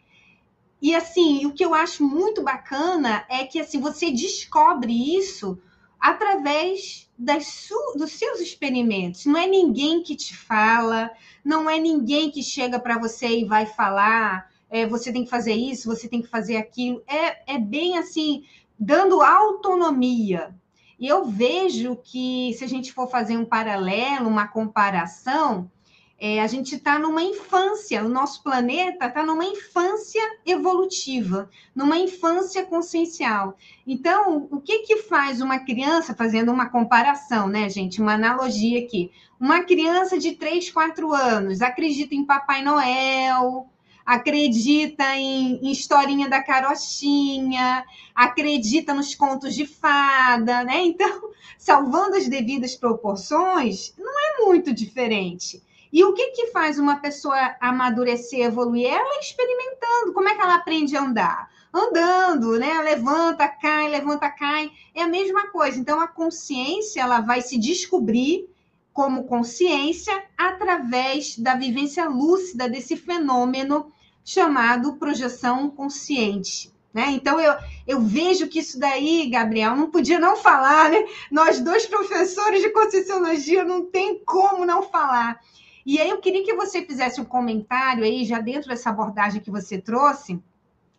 [0.82, 5.60] e assim, o que eu acho muito bacana é que assim você descobre isso
[6.00, 9.26] através das dos seus experimentos.
[9.26, 11.12] Não é ninguém que te fala,
[11.43, 15.54] não é ninguém que chega para você e vai falar, é, você tem que fazer
[15.54, 17.04] isso, você tem que fazer aquilo.
[17.06, 18.45] É, é bem assim,
[18.80, 20.56] dando autonomia.
[21.00, 25.72] E eu vejo que se a gente for fazer um paralelo, uma comparação,
[26.20, 32.66] é, a gente está numa infância, o nosso planeta está numa infância evolutiva, numa infância
[32.66, 33.56] consciencial.
[33.88, 38.02] Então, o que, que faz uma criança, fazendo uma comparação, né, gente?
[38.02, 39.12] Uma analogia aqui.
[39.40, 43.70] Uma criança de 3, 4 anos acredita em Papai Noel,
[44.10, 50.82] acredita em, em, historinha da carochinha, acredita nos contos de fada, né?
[50.89, 55.62] Então, salvando as devidas proporções, não é muito diferente.
[55.93, 58.88] E o que, que faz uma pessoa amadurecer, evoluir?
[58.88, 60.13] Ela experimentando.
[60.13, 61.50] Como é que ela aprende a andar?
[61.72, 62.82] Andando, né?
[62.82, 64.72] Levanta, cai, levanta, cai.
[64.95, 65.80] É a mesma coisa.
[65.80, 68.50] Então, a consciência ela vai se descobrir
[68.91, 73.91] como consciência através da vivência lúcida desse fenômeno
[74.23, 76.71] chamado projeção consciente.
[76.93, 77.12] Né?
[77.12, 77.53] Então, eu,
[77.88, 81.05] eu vejo que isso daí, Gabriel, não podia não falar, né?
[81.32, 85.39] Nós dois professores de Conscienciologia não tem como não falar.
[85.86, 89.51] E aí eu queria que você fizesse um comentário aí, já dentro dessa abordagem que
[89.51, 90.41] você trouxe.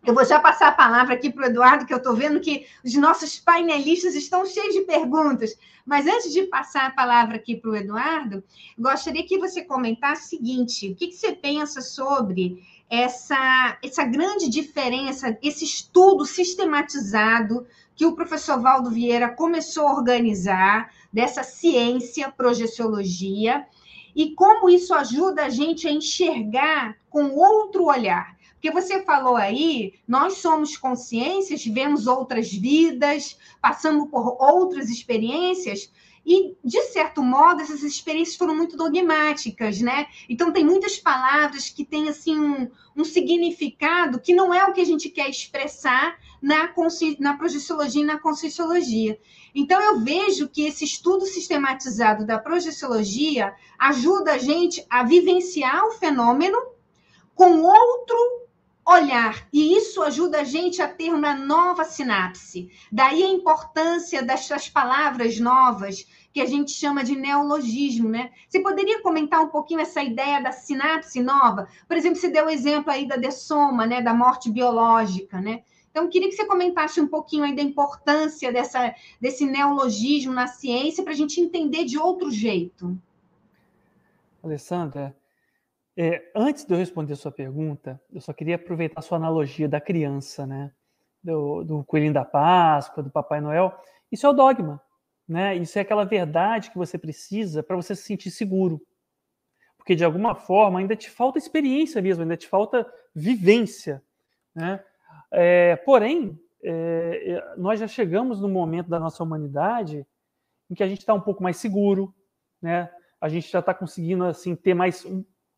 [0.05, 2.65] Eu vou já passar a palavra aqui para o Eduardo, que eu estou vendo que
[2.83, 5.55] os nossos painelistas estão cheios de perguntas.
[5.85, 8.43] Mas antes de passar a palavra aqui para o Eduardo,
[8.77, 14.49] gostaria que você comentasse o seguinte: o que, que você pensa sobre essa, essa grande
[14.49, 23.65] diferença, esse estudo sistematizado que o professor Valdo Vieira começou a organizar dessa ciência, projeciologia,
[24.13, 28.35] e como isso ajuda a gente a enxergar com outro olhar.
[28.55, 35.89] Porque você falou aí, nós somos consciências, vivemos outras vidas, passamos por outras experiências,
[36.25, 40.05] e, de certo modo, essas experiências foram muito dogmáticas, né?
[40.29, 44.81] Então, tem muitas palavras que têm, assim, um, um significado que não é o que
[44.81, 46.71] a gente quer expressar na,
[47.19, 49.19] na projeciologia e na conscienciologia.
[49.53, 55.91] Então, eu vejo que esse estudo sistematizado da projeciologia ajuda a gente a vivenciar o
[55.91, 56.57] fenômeno
[57.33, 58.40] com outro
[58.85, 62.69] olhar, e isso ajuda a gente a ter uma nova sinapse.
[62.91, 68.31] Daí a importância dessas palavras novas que a gente chama de neologismo, né?
[68.47, 71.67] Você poderia comentar um pouquinho essa ideia da sinapse nova?
[71.87, 75.63] Por exemplo, você deu o exemplo aí da dessoma, né, da morte biológica, né?
[75.91, 81.03] Então, queria que você comentasse um pouquinho aí da importância dessa, desse neologismo na ciência
[81.03, 82.97] para a gente entender de outro jeito.
[84.41, 85.13] Alessandra,
[85.97, 89.67] é, antes de eu responder a sua pergunta, eu só queria aproveitar a sua analogia
[89.67, 90.71] da criança, né?
[91.23, 93.77] Do, do coelhinho da Páscoa, do Papai Noel.
[94.11, 94.81] Isso é o dogma,
[95.27, 95.55] né?
[95.55, 98.81] Isso é aquela verdade que você precisa para você se sentir seguro.
[99.77, 104.01] Porque, de alguma forma, ainda te falta experiência mesmo, ainda te falta vivência,
[104.55, 104.83] né?
[105.31, 110.05] É, porém, é, é, nós já chegamos no momento da nossa humanidade
[110.69, 112.13] em que a gente está um pouco mais seguro,
[112.61, 112.89] né?
[113.21, 115.05] a gente já está conseguindo assim ter mais,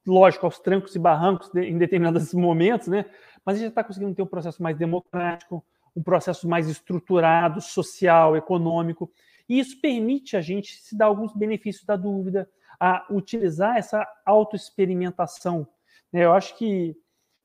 [0.06, 3.06] lógico, aos trancos e barrancos em determinados momentos, né?
[3.46, 5.64] Mas a gente está conseguindo ter um processo mais democrático,
[5.96, 9.12] um processo mais estruturado, social, econômico.
[9.48, 15.68] E isso permite a gente se dar alguns benefícios da dúvida, a utilizar essa autoexperimentação.
[16.12, 16.24] Né?
[16.26, 16.96] Eu acho que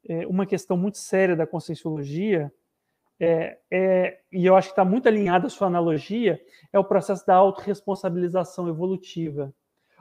[0.09, 2.53] é, uma questão muito séria da conscienciologia
[3.21, 6.41] é, é, e eu acho que está muito alinhada a sua analogia,
[6.73, 9.53] é o processo da autorresponsabilização evolutiva.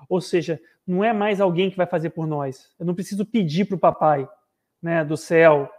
[0.09, 2.69] Ou seja, não é mais alguém que vai fazer por nós.
[2.79, 4.27] Eu não preciso pedir para o papai
[4.81, 5.69] né, do céu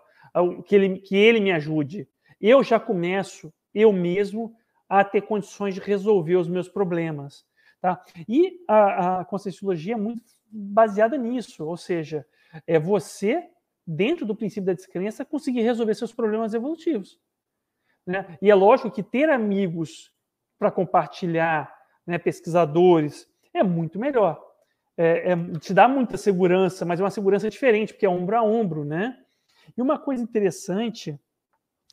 [0.66, 2.08] que ele, que ele me ajude.
[2.40, 4.54] Eu já começo, eu mesmo,
[4.88, 7.44] a ter condições de resolver os meus problemas.
[7.80, 8.02] Tá?
[8.28, 12.26] E a, a conscienciologia é muito baseada nisso, ou seja,
[12.66, 13.48] é você,
[13.86, 17.20] dentro do princípio da descrença, conseguir resolver seus problemas evolutivos.
[18.06, 18.38] Né?
[18.40, 20.12] E é lógico que ter amigos
[20.58, 21.72] para compartilhar,
[22.06, 24.42] né, pesquisadores, é muito melhor.
[24.96, 28.42] É, é, te dá muita segurança, mas é uma segurança diferente, porque é ombro a
[28.42, 29.16] ombro, né?
[29.76, 31.18] E uma coisa interessante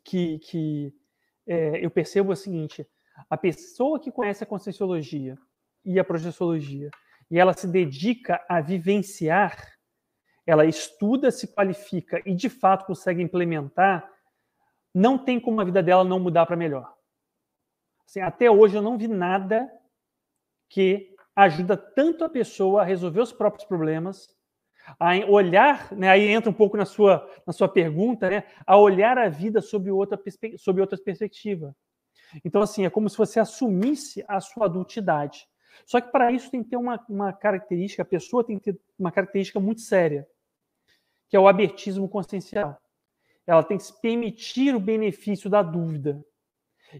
[0.03, 0.93] que, que
[1.45, 2.87] é, eu percebo é o seguinte:
[3.29, 5.37] a pessoa que conhece a conscienciologia
[5.83, 6.89] e a projeciologia
[7.29, 9.73] e ela se dedica a vivenciar,
[10.45, 14.09] ela estuda, se qualifica e de fato consegue implementar,
[14.93, 16.93] não tem como a vida dela não mudar para melhor.
[18.05, 19.67] Assim, até hoje eu não vi nada
[20.69, 24.33] que ajuda tanto a pessoa a resolver os próprios problemas,
[24.99, 29.17] a olhar, né, aí entra um pouco na sua, na sua pergunta, né, a olhar
[29.17, 30.19] a vida sob outra,
[30.57, 31.75] sob outra perspectiva.
[32.43, 35.47] Então, assim, é como se você assumisse a sua adultidade.
[35.85, 38.79] Só que para isso tem que ter uma, uma característica, a pessoa tem que ter
[38.97, 40.27] uma característica muito séria,
[41.29, 42.79] que é o abertismo consciencial.
[43.45, 46.23] Ela tem que se permitir o benefício da dúvida.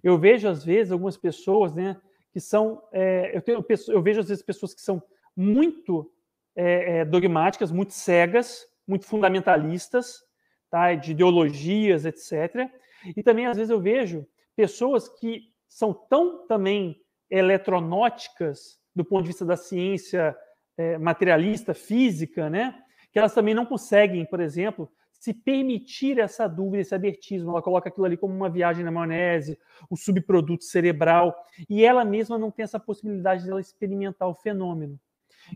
[0.04, 2.00] Eu vejo, às vezes, algumas pessoas, né,
[2.36, 2.84] que são.
[2.91, 5.02] É, eu, tenho, eu vejo, às vezes, pessoas que são
[5.34, 6.12] muito
[6.54, 10.21] é, é, dogmáticas, muito cegas, muito fundamentalistas,
[10.69, 12.69] tá, de ideologias, etc.
[13.15, 19.30] E também, às vezes, eu vejo pessoas que são tão também eletronóticas do ponto de
[19.30, 20.36] vista da ciência
[20.78, 22.78] é, materialista, física, né?
[23.13, 27.51] Que elas também não conseguem, por exemplo, se permitir essa dúvida, esse abertismo.
[27.51, 29.58] Ela coloca aquilo ali como uma viagem na maionese,
[29.89, 31.36] um subproduto cerebral,
[31.69, 34.99] e ela mesma não tem essa possibilidade de ela experimentar o fenômeno.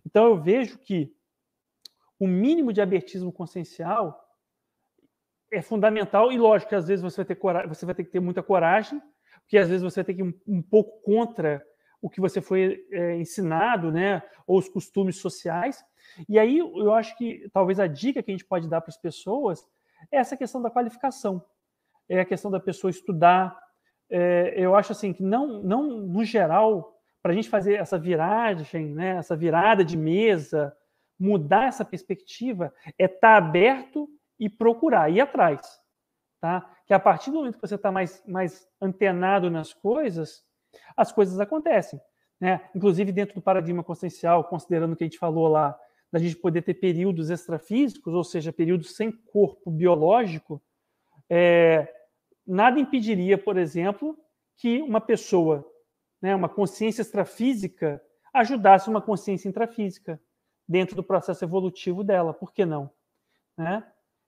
[0.06, 1.14] Então eu vejo que
[2.20, 4.26] o mínimo de abertismo consciencial
[5.52, 8.20] é fundamental e lógico que às vezes você vai ter você vai ter que ter
[8.20, 9.02] muita coragem,
[9.42, 11.64] porque às vezes você vai ter que ir um, um pouco contra
[12.02, 15.84] o que você foi é, ensinado, né, ou os costumes sociais.
[16.28, 18.98] E aí eu acho que talvez a dica que a gente pode dar para as
[18.98, 19.68] pessoas
[20.12, 21.44] é essa questão da qualificação,
[22.08, 23.58] é a questão da pessoa estudar.
[24.10, 28.94] É, eu acho assim que não, não no geral, para a gente fazer essa viragem,
[28.94, 30.76] né, essa virada de mesa,
[31.20, 34.10] mudar essa perspectiva, é estar tá aberto
[34.40, 35.62] e procurar, ir atrás.
[36.40, 36.74] Tá?
[36.88, 40.42] Que a partir do momento que você está mais, mais antenado nas coisas,
[40.96, 42.00] as coisas acontecem.
[42.40, 42.62] Né?
[42.76, 45.78] Inclusive dentro do paradigma consciencial, considerando o que a gente falou lá,
[46.12, 50.62] da gente poder ter períodos extrafísicos, ou seja, períodos sem corpo biológico,
[51.30, 51.88] é,
[52.46, 54.18] nada impediria, por exemplo,
[54.58, 55.66] que uma pessoa,
[56.22, 58.02] né, uma consciência extrafísica,
[58.34, 60.20] ajudasse uma consciência intrafísica
[60.68, 62.34] dentro do processo evolutivo dela.
[62.34, 62.90] Por que não?
[63.58, 63.84] Né?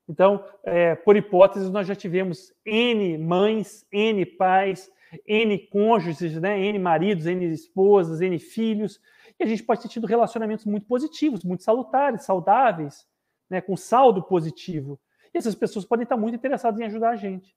[0.07, 4.91] Então, é, por hipótese, nós já tivemos N mães, N pais,
[5.27, 6.59] N cônjuges, né?
[6.59, 8.99] N maridos, N esposas, N filhos,
[9.39, 13.07] e a gente pode ter tido relacionamentos muito positivos, muito salutares, saudáveis,
[13.49, 13.59] né?
[13.59, 14.99] com saldo positivo.
[15.33, 17.55] E essas pessoas podem estar muito interessadas em ajudar a gente.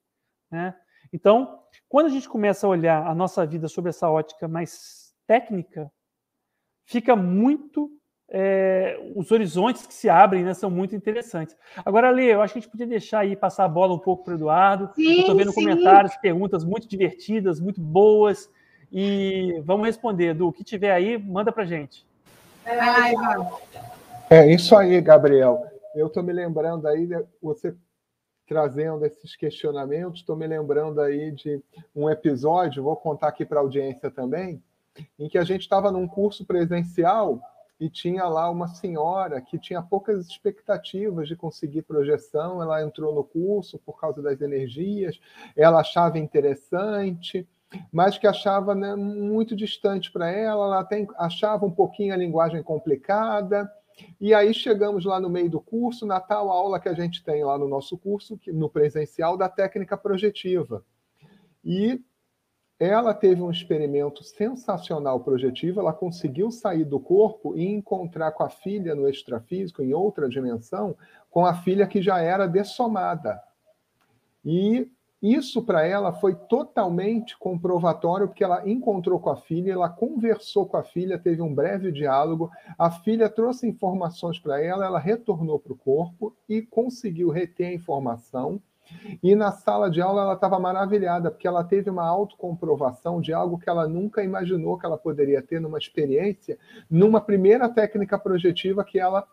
[0.49, 0.75] Né?
[1.13, 5.91] Então, quando a gente começa a olhar a nossa vida sob essa ótica mais técnica,
[6.85, 7.91] fica muito
[8.29, 11.55] é, os horizontes que se abrem né, são muito interessantes.
[11.85, 14.23] Agora, Lê, eu acho que a gente podia deixar aí passar a bola um pouco
[14.23, 14.89] para o Eduardo.
[14.97, 15.61] Estou vendo sim.
[15.61, 18.49] comentários, perguntas muito divertidas, muito boas.
[18.91, 20.47] E vamos responder, Edu.
[20.47, 22.05] O que tiver aí, manda para gente.
[24.29, 25.65] É isso aí, Gabriel.
[25.95, 27.07] Eu estou me lembrando aí,
[27.41, 27.75] você
[28.47, 31.59] trazendo esses questionamentos, estou me lembrando aí de
[31.95, 34.61] um episódio, vou contar aqui para a audiência também,
[35.17, 37.41] em que a gente estava num curso presencial
[37.79, 42.61] e tinha lá uma senhora que tinha poucas expectativas de conseguir projeção.
[42.61, 45.19] Ela entrou no curso por causa das energias,
[45.55, 47.47] ela achava interessante,
[47.91, 52.63] mas que achava né, muito distante para ela, ela até achava um pouquinho a linguagem
[52.63, 53.69] complicada.
[54.19, 57.43] E aí chegamos lá no meio do curso, na tal aula que a gente tem
[57.43, 60.83] lá no nosso curso, no presencial, da técnica projetiva.
[61.63, 62.01] E
[62.79, 68.49] ela teve um experimento sensacional projetivo, ela conseguiu sair do corpo e encontrar com a
[68.49, 70.95] filha no extrafísico, em outra dimensão,
[71.29, 73.41] com a filha que já era dessomada.
[74.43, 80.67] E isso para ela foi totalmente comprovatório, porque ela encontrou com a filha, ela conversou
[80.67, 85.57] com a filha, teve um breve diálogo, a filha trouxe informações para ela, ela retornou
[85.57, 88.61] para o corpo e conseguiu reter a informação
[89.21, 93.57] e na sala de aula ela estava maravilhada, porque ela teve uma autocomprovação de algo
[93.57, 96.57] que ela nunca imaginou que ela poderia ter numa experiência,
[96.89, 99.27] numa primeira técnica projetiva que ela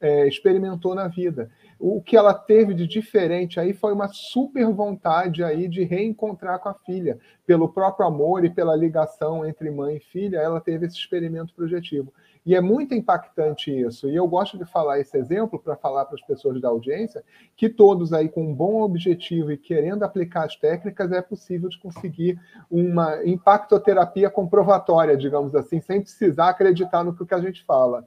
[0.00, 1.50] é, experimentou na vida.
[1.82, 6.68] O que ela teve de diferente aí foi uma super vontade aí de reencontrar com
[6.68, 10.96] a filha, pelo próprio amor e pela ligação entre mãe e filha, ela teve esse
[10.96, 12.12] experimento projetivo.
[12.44, 14.10] E é muito impactante isso.
[14.10, 17.24] E eu gosto de falar esse exemplo para falar para as pessoas da audiência
[17.56, 21.78] que todos aí com um bom objetivo e querendo aplicar as técnicas é possível de
[21.78, 22.38] conseguir
[22.70, 28.04] uma impactoterapia comprovatória, digamos assim, sem precisar acreditar no que a gente fala.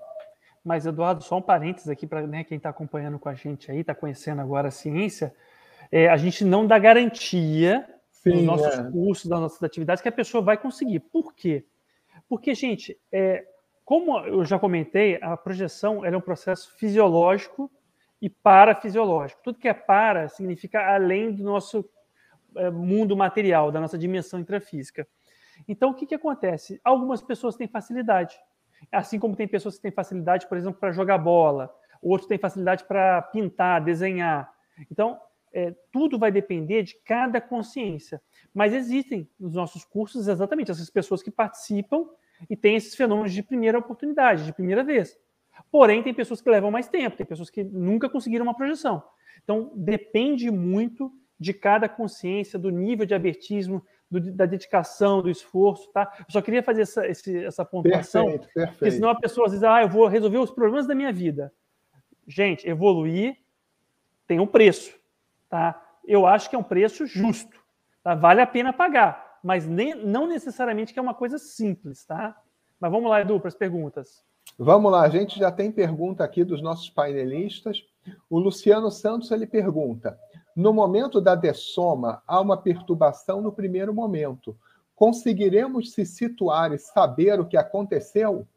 [0.64, 3.80] Mas, Eduardo, só um parênteses aqui para né, quem está acompanhando com a gente aí,
[3.80, 5.36] está conhecendo agora a ciência.
[5.91, 8.91] É, a gente não dá garantia Sim, nos nossos é.
[8.91, 10.99] cursos, das nossas atividades, que a pessoa vai conseguir.
[10.99, 11.66] Por quê?
[12.30, 13.45] Porque, gente, é,
[13.84, 17.70] como eu já comentei, a projeção é um processo fisiológico
[18.22, 19.41] e parafisiológico.
[19.43, 21.84] Tudo que é para significa além do nosso
[22.55, 25.05] é, mundo material, da nossa dimensão intrafísica.
[25.68, 26.80] Então, o que, que acontece?
[26.84, 28.39] Algumas pessoas têm facilidade,
[28.92, 32.84] assim como tem pessoas que têm facilidade, por exemplo, para jogar bola, outros têm facilidade
[32.84, 34.52] para pintar, desenhar.
[34.92, 35.20] Então,
[35.54, 38.22] é, tudo vai depender de cada consciência.
[38.54, 42.06] Mas existem nos nossos cursos exatamente essas pessoas que participam
[42.50, 45.18] e tem esses fenômenos de primeira oportunidade, de primeira vez.
[45.72, 49.04] Porém, tem pessoas que levam mais tempo, tem pessoas que nunca conseguiram uma projeção.
[49.44, 53.86] Então, depende muito de cada consciência, do nível de abertismo,
[54.20, 56.11] do, da dedicação, do esforço, tá?
[56.20, 58.78] Eu só queria fazer essa, esse, essa pontuação, perfeito, perfeito.
[58.78, 61.51] porque senão a pessoa diz, ah, eu vou resolver os problemas da minha vida.
[62.28, 63.38] Gente, evoluir
[64.26, 64.95] tem um preço,
[65.49, 65.82] tá?
[66.05, 67.57] Eu acho que é um preço justo,
[68.03, 68.16] tá?
[68.16, 72.41] Vale a pena pagar mas nem, não necessariamente que é uma coisa simples, tá?
[72.80, 74.24] Mas vamos lá, Edu, para as perguntas.
[74.57, 77.86] Vamos lá, a gente já tem pergunta aqui dos nossos painelistas.
[78.30, 80.18] O Luciano Santos ele pergunta:
[80.56, 84.58] no momento da dessoma, há uma perturbação no primeiro momento.
[84.95, 88.47] Conseguiremos se situar e saber o que aconteceu?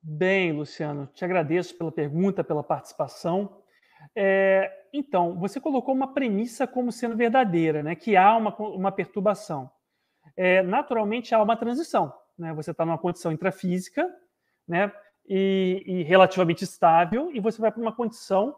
[0.00, 3.62] Bem, Luciano, te agradeço pela pergunta, pela participação.
[4.14, 7.94] É, então, você colocou uma premissa como sendo verdadeira, né?
[7.94, 9.70] que há uma, uma perturbação.
[10.36, 12.14] É, naturalmente, há uma transição.
[12.38, 12.54] Né?
[12.54, 14.08] Você está numa condição intrafísica
[14.68, 14.92] né?
[15.30, 18.56] E, e, relativamente estável, e você vai para uma condição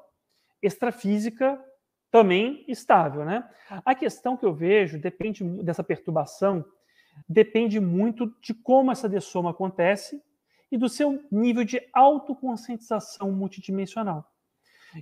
[0.63, 1.61] extrafísica
[2.11, 3.25] também estável.
[3.25, 3.49] Né?
[3.85, 6.65] A questão que eu vejo depende dessa perturbação,
[7.29, 10.23] depende muito de como essa dessoma acontece
[10.71, 14.25] e do seu nível de autoconscientização multidimensional.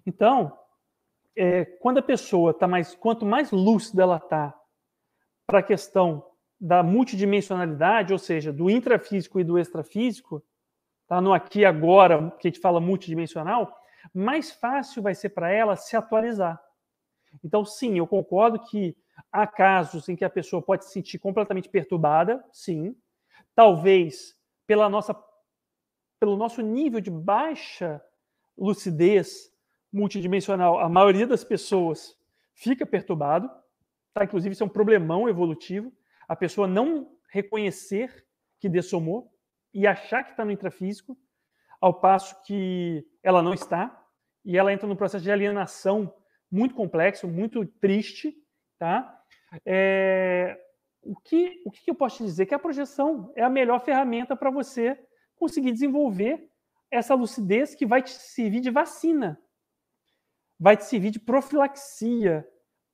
[0.07, 0.59] Então,
[1.37, 4.59] é, quando a pessoa está mais, quanto mais lúcida ela está
[5.47, 6.25] para a questão
[6.61, 10.43] da multidimensionalidade, ou seja, do intrafísico e do extrafísico,
[11.09, 13.75] tá no aqui agora, que a gente fala multidimensional,
[14.15, 16.63] mais fácil vai ser para ela se atualizar.
[17.43, 18.97] Então, sim, eu concordo que
[19.33, 22.95] há casos em que a pessoa pode se sentir completamente perturbada, sim.
[23.55, 24.37] Talvez
[24.67, 25.17] pela nossa,
[26.21, 28.03] pelo nosso nível de baixa
[28.57, 29.51] lucidez,
[29.93, 32.17] multidimensional, a maioria das pessoas
[32.55, 33.51] fica perturbado,
[34.13, 34.25] tá?
[34.25, 35.93] Inclusive, isso é um problemão evolutivo.
[36.29, 38.27] A pessoa não reconhecer
[38.59, 39.33] que dessomou
[39.73, 41.17] e achar que está no intrafísico,
[41.81, 44.05] ao passo que ela não está,
[44.45, 46.13] e ela entra no processo de alienação
[46.51, 48.35] muito complexo, muito triste,
[48.79, 49.23] tá?
[49.65, 50.59] É...
[51.03, 52.47] O, que, o que eu posso te dizer?
[52.47, 54.99] Que a projeção é a melhor ferramenta para você
[55.37, 56.51] conseguir desenvolver
[56.91, 59.41] essa lucidez que vai te servir de vacina
[60.59, 62.47] vai te servir de profilaxia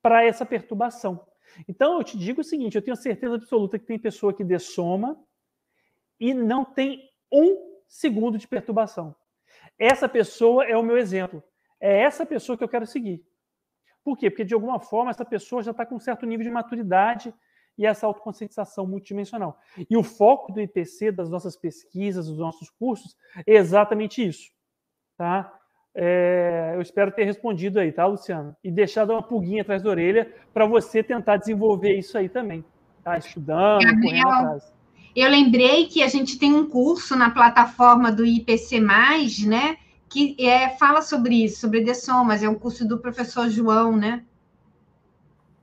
[0.02, 1.26] para essa perturbação.
[1.66, 5.16] Então, eu te digo o seguinte: eu tenho certeza absoluta que tem pessoa que dessoma
[6.18, 9.14] e não tem um segundo de perturbação.
[9.78, 11.42] Essa pessoa é o meu exemplo.
[11.80, 13.24] É essa pessoa que eu quero seguir.
[14.04, 14.30] Por quê?
[14.30, 17.34] Porque, de alguma forma, essa pessoa já está com um certo nível de maturidade
[17.76, 19.58] e essa autoconscientização multidimensional.
[19.90, 24.50] E o foco do IPC, das nossas pesquisas, dos nossos cursos, é exatamente isso.
[25.16, 25.52] Tá?
[25.94, 28.54] É, eu espero ter respondido aí, tá, Luciano?
[28.62, 32.64] E deixado uma pulguinha atrás da orelha para você tentar desenvolver isso aí também.
[33.02, 34.74] Tá estudando, Gabriel, correndo atrás.
[35.14, 39.76] Eu lembrei que a gente tem um curso na plataforma do IPC, né?
[40.08, 42.42] Que é, fala sobre isso, sobre dessomas.
[42.42, 44.24] É um curso do professor João, né?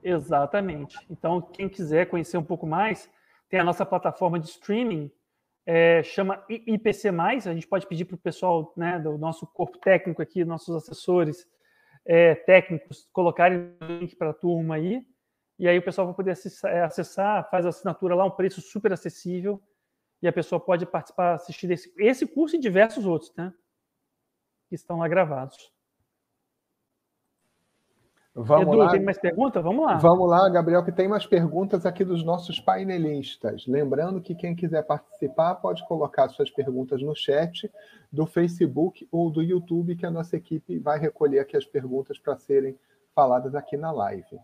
[0.02, 0.96] Exatamente.
[1.10, 3.08] Então, quem quiser conhecer um pouco mais,
[3.48, 5.10] tem a nossa plataforma de streaming,
[5.64, 10.20] é, chama IPC+, a gente pode pedir para o pessoal né, do nosso corpo técnico
[10.20, 11.46] aqui, nossos assessores
[12.04, 15.06] é, técnicos, colocarem o link para a turma aí,
[15.62, 18.60] e aí o pessoal vai poder acessar, é, acessar, faz a assinatura lá, um preço
[18.60, 19.62] super acessível,
[20.20, 23.54] e a pessoa pode participar, assistir esse, esse curso e diversos outros, né?
[24.68, 25.72] Que estão lá gravados.
[28.34, 28.90] Vamos Edu, lá.
[28.90, 29.62] tem mais perguntas?
[29.62, 29.98] Vamos lá.
[29.98, 33.64] Vamos lá, Gabriel, que tem mais perguntas aqui dos nossos painelistas.
[33.68, 37.70] Lembrando que quem quiser participar pode colocar suas perguntas no chat
[38.10, 42.36] do Facebook ou do YouTube, que a nossa equipe vai recolher aqui as perguntas para
[42.36, 42.76] serem
[43.14, 44.40] faladas aqui na live.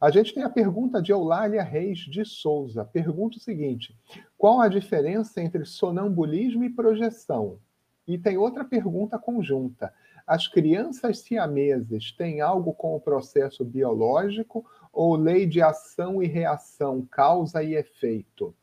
[0.00, 2.84] A gente tem a pergunta de Eulália Reis de Souza.
[2.84, 3.96] Pergunta o seguinte:
[4.36, 7.58] qual a diferença entre sonambulismo e projeção?
[8.06, 9.92] E tem outra pergunta conjunta
[10.30, 17.04] as crianças siameses têm algo com o processo biológico ou lei de ação e reação,
[17.10, 18.54] causa e efeito?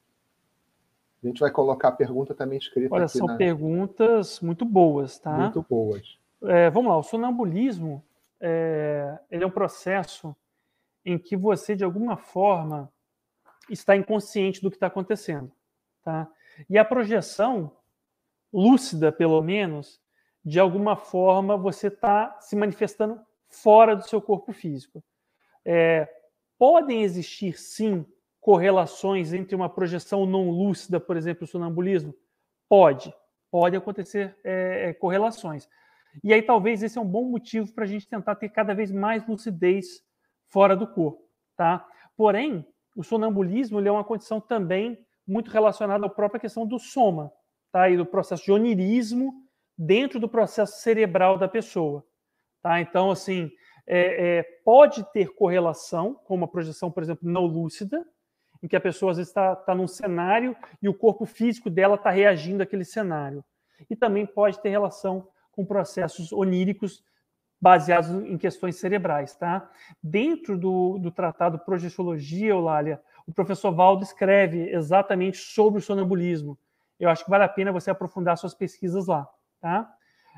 [1.22, 3.18] A gente vai colocar a pergunta também escrita Olha, aqui.
[3.18, 3.36] são na...
[3.36, 5.38] perguntas muito boas, tá?
[5.38, 6.18] Muito boas.
[6.44, 8.02] É, vamos lá, o sonambulismo
[8.40, 10.34] é, ele é um processo
[11.08, 12.92] em que você, de alguma forma,
[13.70, 15.50] está inconsciente do que está acontecendo.
[16.04, 16.28] Tá?
[16.70, 17.72] E a projeção,
[18.52, 20.02] lúcida pelo menos,
[20.44, 25.02] de alguma forma você está se manifestando fora do seu corpo físico.
[25.64, 26.10] É,
[26.60, 28.06] podem existir, sim,
[28.42, 32.14] correlações entre uma projeção não lúcida, por exemplo, o sonambulismo?
[32.68, 33.14] Pode,
[33.50, 35.70] pode acontecer é, é, correlações.
[36.22, 38.92] E aí talvez esse é um bom motivo para a gente tentar ter cada vez
[38.92, 40.06] mais lucidez
[40.50, 41.24] fora do corpo,
[41.56, 41.86] tá?
[42.16, 47.32] Porém, o sonambulismo é uma condição também muito relacionada à própria questão do soma,
[47.72, 47.90] tá?
[47.90, 52.04] E do processo de onirismo dentro do processo cerebral da pessoa.
[52.62, 52.82] Tá?
[52.82, 53.52] Então, assim,
[53.86, 58.04] é, é, pode ter correlação com uma projeção, por exemplo, não lúcida,
[58.62, 61.96] em que a pessoa às vezes está tá num cenário e o corpo físico dela
[61.96, 63.46] está reagindo àquele cenário.
[63.90, 67.04] E também pode ter relação com processos oníricos
[67.60, 69.36] baseados em questões cerebrais.
[69.36, 69.70] Tá?
[70.02, 76.58] Dentro do, do tratado Projeciologia, Eulália, o professor Valdo escreve exatamente sobre o sonambulismo.
[77.00, 79.28] Eu acho que vale a pena você aprofundar suas pesquisas lá.
[79.60, 79.92] Tá?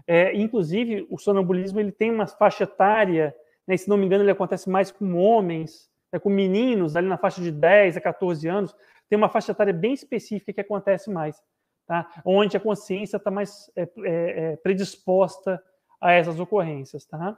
[0.08, 3.36] É, inclusive, o sonambulismo ele tem uma faixa etária,
[3.68, 7.18] né, se não me engano, ele acontece mais com homens, né, com meninos, ali na
[7.18, 8.76] faixa de 10 a 14 anos,
[9.10, 11.42] tem uma faixa etária bem específica que acontece mais,
[11.88, 12.08] tá?
[12.26, 15.62] onde a consciência está mais é, é, é, predisposta
[16.00, 17.06] a essas ocorrências.
[17.06, 17.38] Tá?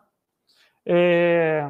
[0.86, 1.70] É,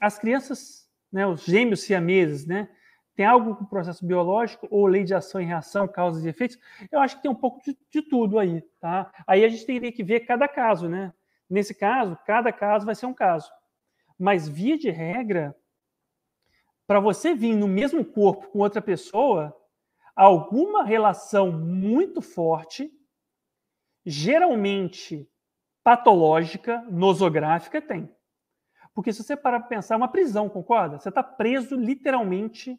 [0.00, 2.68] as crianças, né, os gêmeos siameses, né,
[3.14, 6.58] tem algo com o processo biológico ou lei de ação e reação, causas e efeitos?
[6.90, 9.12] Eu acho que tem um pouco de, de, tudo aí, tá?
[9.26, 11.12] Aí a gente teria que ver cada caso, né?
[11.48, 13.50] Nesse caso, cada caso vai ser um caso.
[14.18, 15.56] Mas, via de regra,
[16.86, 19.56] para você vir no mesmo corpo com outra pessoa,
[20.16, 22.92] alguma relação muito forte,
[24.04, 25.28] geralmente
[25.84, 28.10] patológica, nosográfica, tem.
[28.94, 30.98] Porque se você parar para pensar, é uma prisão, concorda?
[30.98, 32.78] Você está preso literalmente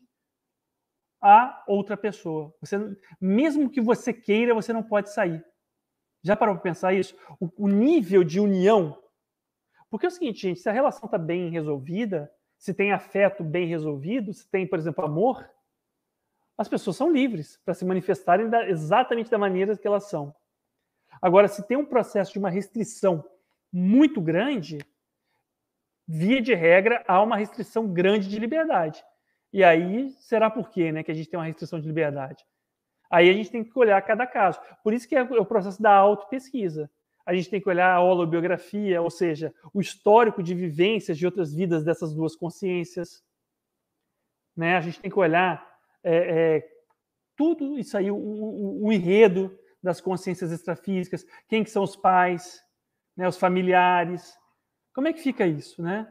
[1.21, 2.53] a outra pessoa.
[2.59, 2.77] Você,
[3.21, 5.43] mesmo que você queira, você não pode sair.
[6.23, 7.15] Já parou para pensar isso?
[7.39, 8.99] O, o, nível de união.
[9.89, 13.67] Porque é o seguinte, gente, se a relação está bem resolvida, se tem afeto bem
[13.67, 15.47] resolvido, se tem, por exemplo, amor,
[16.57, 20.33] as pessoas são livres para se manifestarem da, exatamente da maneira que elas são.
[21.21, 23.23] Agora, se tem um processo de uma restrição
[23.71, 24.79] muito grande,
[26.07, 29.03] via de regra, há uma restrição grande de liberdade.
[29.51, 32.45] E aí, será por quê né, que a gente tem uma restrição de liberdade?
[33.09, 34.59] Aí a gente tem que olhar cada caso.
[34.83, 36.89] Por isso que é o processo da auto-pesquisa.
[37.25, 41.53] A gente tem que olhar a holobiografia, ou seja, o histórico de vivências de outras
[41.53, 43.23] vidas dessas duas consciências.
[44.55, 44.77] Né?
[44.77, 45.65] A gente tem que olhar
[46.03, 46.15] é,
[46.57, 46.69] é,
[47.35, 52.63] tudo isso aí, o, o, o, enredo das consciências extrafísicas, quem que são os pais,
[53.15, 54.33] né, os familiares.
[54.93, 56.07] Como é que fica isso, né?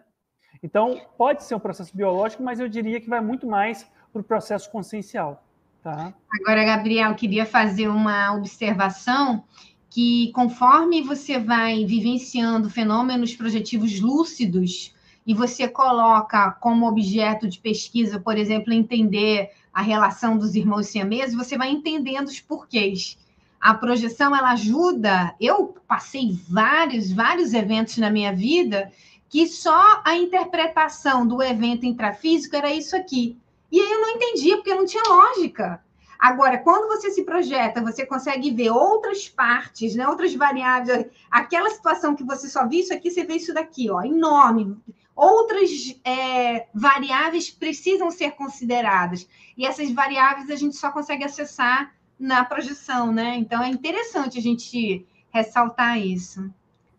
[0.62, 4.24] Então, pode ser um processo biológico, mas eu diria que vai muito mais para o
[4.24, 5.44] processo consciencial.
[5.82, 6.14] Tá?
[6.40, 9.44] Agora, Gabriel, queria fazer uma observação
[9.90, 14.94] que conforme você vai vivenciando fenômenos projetivos lúcidos
[15.26, 21.34] e você coloca como objeto de pesquisa, por exemplo, entender a relação dos irmãos siameses,
[21.34, 23.18] você vai entendendo os porquês.
[23.64, 25.34] A projeção ela ajuda.
[25.40, 28.92] Eu passei vários, vários eventos na minha vida
[29.26, 33.38] que só a interpretação do evento intrafísico era isso aqui.
[33.72, 35.82] E aí eu não entendia, porque não tinha lógica.
[36.18, 41.06] Agora, quando você se projeta, você consegue ver outras partes, né, outras variáveis.
[41.30, 44.76] Aquela situação que você só viu isso aqui, você vê isso daqui, ó, enorme.
[45.16, 45.70] outras
[46.04, 49.26] é, variáveis precisam ser consideradas.
[49.56, 53.36] E essas variáveis a gente só consegue acessar na projeção, né?
[53.36, 56.50] Então é interessante a gente ressaltar isso.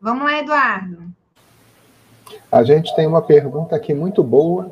[0.02, 1.04] Vamos lá, Eduardo.
[2.52, 4.72] A gente tem uma pergunta aqui muito boa,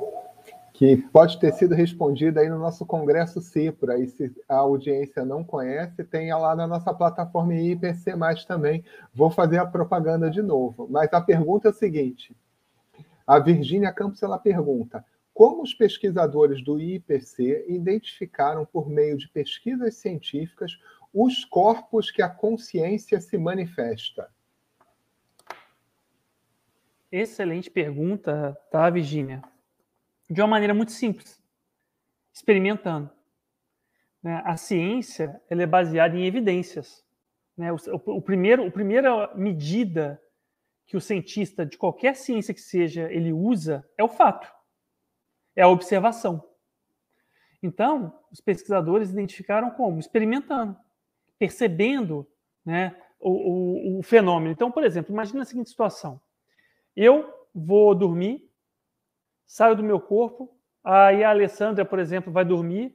[0.74, 5.44] que pode ter sido respondida aí no nosso Congresso CIPRA, e se a audiência não
[5.44, 8.14] conhece, tem lá na nossa plataforma IPC+,
[8.48, 8.84] também.
[9.14, 10.88] Vou fazer a propaganda de novo.
[10.90, 12.36] Mas a pergunta é a seguinte,
[13.26, 19.96] a Virgínia Campos, ela pergunta, como os pesquisadores do IPC identificaram, por meio de pesquisas
[19.96, 20.80] científicas,
[21.12, 24.32] os corpos que a consciência se manifesta?
[27.12, 29.42] Excelente pergunta, tá, Virginia?
[30.30, 31.42] De uma maneira muito simples,
[32.32, 33.10] experimentando.
[34.22, 34.42] Né?
[34.46, 37.04] A ciência ela é baseada em evidências.
[37.58, 37.72] Né?
[37.72, 40.22] O, primeiro, a primeira medida
[40.86, 44.52] que o cientista de qualquer ciência que seja ele usa é o fato
[45.56, 46.44] é a observação.
[47.62, 50.00] Então, os pesquisadores identificaram como?
[50.00, 50.76] Experimentando,
[51.40, 52.28] percebendo
[52.66, 54.52] né, o, o, o fenômeno.
[54.52, 56.20] Então, por exemplo, imagina a seguinte situação.
[56.96, 58.50] Eu vou dormir,
[59.46, 62.94] saio do meu corpo, aí a Alessandra, por exemplo, vai dormir,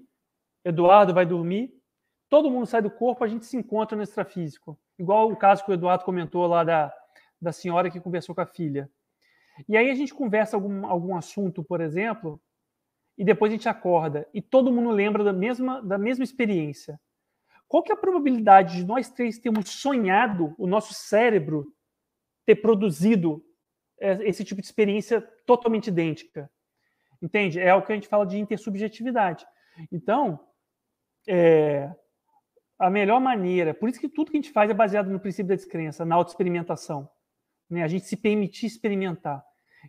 [0.64, 1.74] Eduardo vai dormir,
[2.28, 4.78] todo mundo sai do corpo, a gente se encontra no extrafísico.
[4.98, 6.92] Igual o caso que o Eduardo comentou lá da,
[7.40, 8.90] da senhora que conversou com a filha.
[9.68, 12.40] E aí a gente conversa algum, algum assunto, por exemplo,
[13.18, 17.00] e depois a gente acorda e todo mundo lembra da mesma, da mesma experiência.
[17.66, 21.66] Qual que é a probabilidade de nós três termos sonhado, o nosso cérebro
[22.46, 23.44] ter produzido
[24.00, 26.48] é, esse tipo de experiência totalmente idêntica?
[27.20, 27.58] Entende?
[27.58, 29.44] É o que a gente fala de intersubjetividade.
[29.90, 30.40] Então,
[31.26, 31.92] é,
[32.78, 35.48] a melhor maneira, por isso que tudo que a gente faz é baseado no princípio
[35.48, 37.10] da descrença, na autoexperimentação.
[37.68, 37.82] Né?
[37.82, 39.44] A gente se permitir experimentar.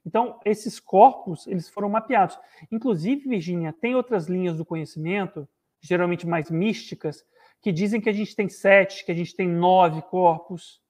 [0.06, 2.38] Então, esses corpos, eles foram mapeados.
[2.72, 5.47] Inclusive, Virginia, tem outras linhas do conhecimento,
[5.82, 7.24] geralmente mais místicas,
[7.62, 10.82] que dizem que a gente tem sete, que a gente tem nove corpos.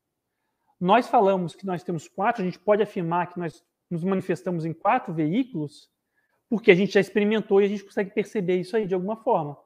[0.79, 4.73] Nós falamos que nós temos quatro, a gente pode afirmar que nós nos manifestamos em
[4.73, 5.89] quatro veículos,
[6.47, 9.57] porque a gente já experimentou e a gente consegue perceber isso aí de alguma forma.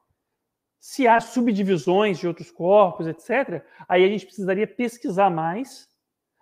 [0.79, 5.87] Se há subdivisões de outros corpos, etc., aí a gente precisaria pesquisar mais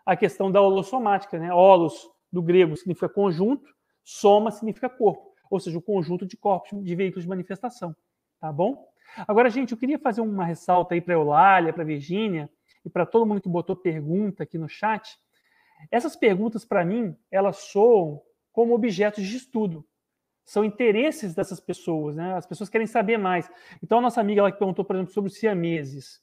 [0.06, 1.54] a questão da holossomática, né?
[1.54, 3.74] Holos, do grego significa conjunto,
[4.04, 7.96] soma significa corpo, ou seja, o conjunto de corpos de veículos de manifestação,
[8.40, 8.88] tá bom?
[9.28, 12.50] Agora, gente, eu queria fazer uma ressalta aí para Eulália, para Virgínia
[12.86, 15.20] e para todo mundo que botou pergunta aqui no chat.
[15.90, 18.22] Essas perguntas, para mim, elas soam
[18.52, 19.86] como objetos de estudo.
[20.46, 22.34] São interesses dessas pessoas, né?
[22.36, 23.50] As pessoas querem saber mais.
[23.84, 26.22] Então, a nossa amiga ela que perguntou, por exemplo, sobre os siameses.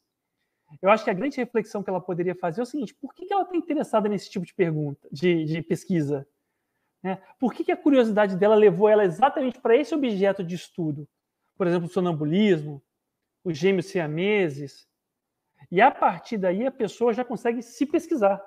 [0.83, 3.33] Eu acho que a grande reflexão que ela poderia fazer é o seguinte: por que
[3.33, 6.27] ela está interessada nesse tipo de pergunta, de, de pesquisa?
[7.03, 7.21] Né?
[7.39, 11.09] Por que, que a curiosidade dela levou ela exatamente para esse objeto de estudo?
[11.57, 12.83] Por exemplo, o sonambulismo,
[13.45, 14.87] os gêmeos siameses.
[15.71, 18.43] E a partir daí a pessoa já consegue se pesquisar.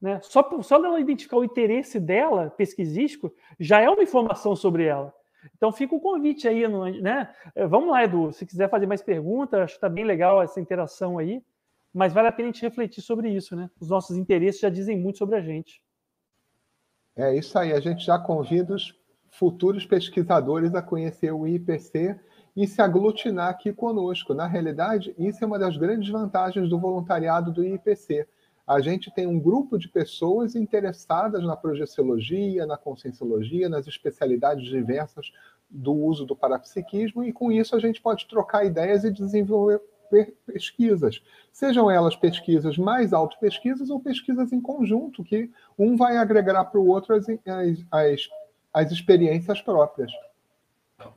[0.00, 0.20] Né?
[0.22, 5.14] Só, só dela identificar o interesse dela, pesquisístico, já é uma informação sobre ela.
[5.56, 6.66] Então fica o convite aí,
[7.00, 7.32] né?
[7.54, 10.60] É, vamos lá, Edu, se quiser fazer mais perguntas, acho que está bem legal essa
[10.60, 11.42] interação aí,
[11.92, 13.70] mas vale a pena a gente refletir sobre isso, né?
[13.80, 15.82] Os nossos interesses já dizem muito sobre a gente.
[17.16, 18.98] É isso aí, a gente já convida os
[19.30, 22.18] futuros pesquisadores a conhecer o IPC
[22.56, 24.34] e se aglutinar aqui conosco.
[24.34, 28.26] Na realidade, isso é uma das grandes vantagens do voluntariado do IPC
[28.66, 35.30] a gente tem um grupo de pessoas interessadas na projeciologia, na conscienciologia, nas especialidades diversas
[35.68, 39.80] do uso do parapsiquismo, e com isso a gente pode trocar ideias e desenvolver
[40.46, 41.20] pesquisas,
[41.52, 46.86] sejam elas pesquisas mais auto-pesquisas ou pesquisas em conjunto, que um vai agregar para o
[46.86, 47.26] outro as,
[47.90, 48.28] as,
[48.72, 50.12] as experiências próprias.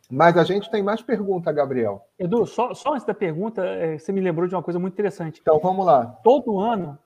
[0.09, 2.07] Mas a gente tem mais pergunta, Gabriel.
[2.17, 5.39] Edu, só, só antes da pergunta, é, você me lembrou de uma coisa muito interessante.
[5.39, 6.05] Então vamos lá.
[6.23, 6.97] Todo ano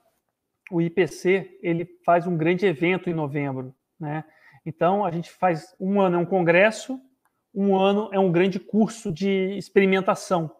[0.70, 4.24] o IPC ele faz um grande evento em novembro, né?
[4.64, 7.00] Então a gente faz um ano é um congresso,
[7.54, 10.50] um ano é um grande curso de experimentação.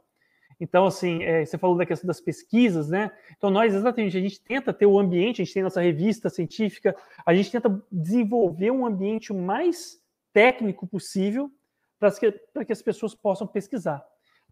[0.61, 3.11] Então assim, é, você falou da questão das pesquisas, né?
[3.37, 6.95] Então nós exatamente a gente tenta ter o ambiente, a gente tem nossa revista científica,
[7.25, 10.01] a gente tenta desenvolver um ambiente mais
[10.33, 11.51] técnico possível
[11.99, 12.33] para que,
[12.67, 14.05] que as pessoas possam pesquisar.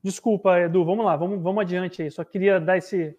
[0.03, 2.11] Desculpa, Edu, vamos lá, vamos, vamos adiante aí.
[2.11, 3.15] Só queria dar esse,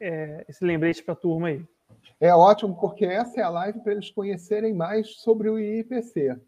[0.00, 1.64] é, esse lembrete para a turma aí.
[2.20, 6.38] É ótimo, porque essa é a live para eles conhecerem mais sobre o IPC.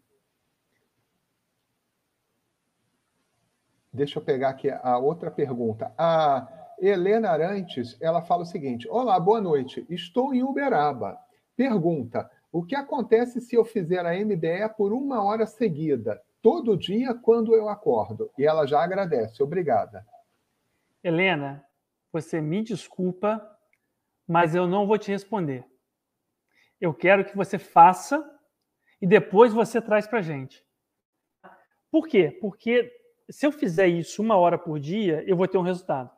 [3.91, 5.91] Deixa eu pegar aqui a outra pergunta.
[5.97, 6.47] A
[6.79, 9.85] Helena Arantes, ela fala o seguinte: Olá, boa noite.
[9.89, 11.17] Estou em Uberaba.
[11.55, 17.13] Pergunta: O que acontece se eu fizer a MBE por uma hora seguida, todo dia,
[17.13, 18.31] quando eu acordo?
[18.37, 19.41] E ela já agradece.
[19.43, 20.05] Obrigada.
[21.03, 21.65] Helena,
[22.11, 23.41] você me desculpa,
[24.27, 25.65] mas eu não vou te responder.
[26.79, 28.23] Eu quero que você faça
[29.01, 30.63] e depois você traz para a gente.
[31.91, 32.37] Por quê?
[32.41, 32.91] Porque
[33.29, 36.09] se eu fizer isso uma hora por dia, eu vou ter um resultado.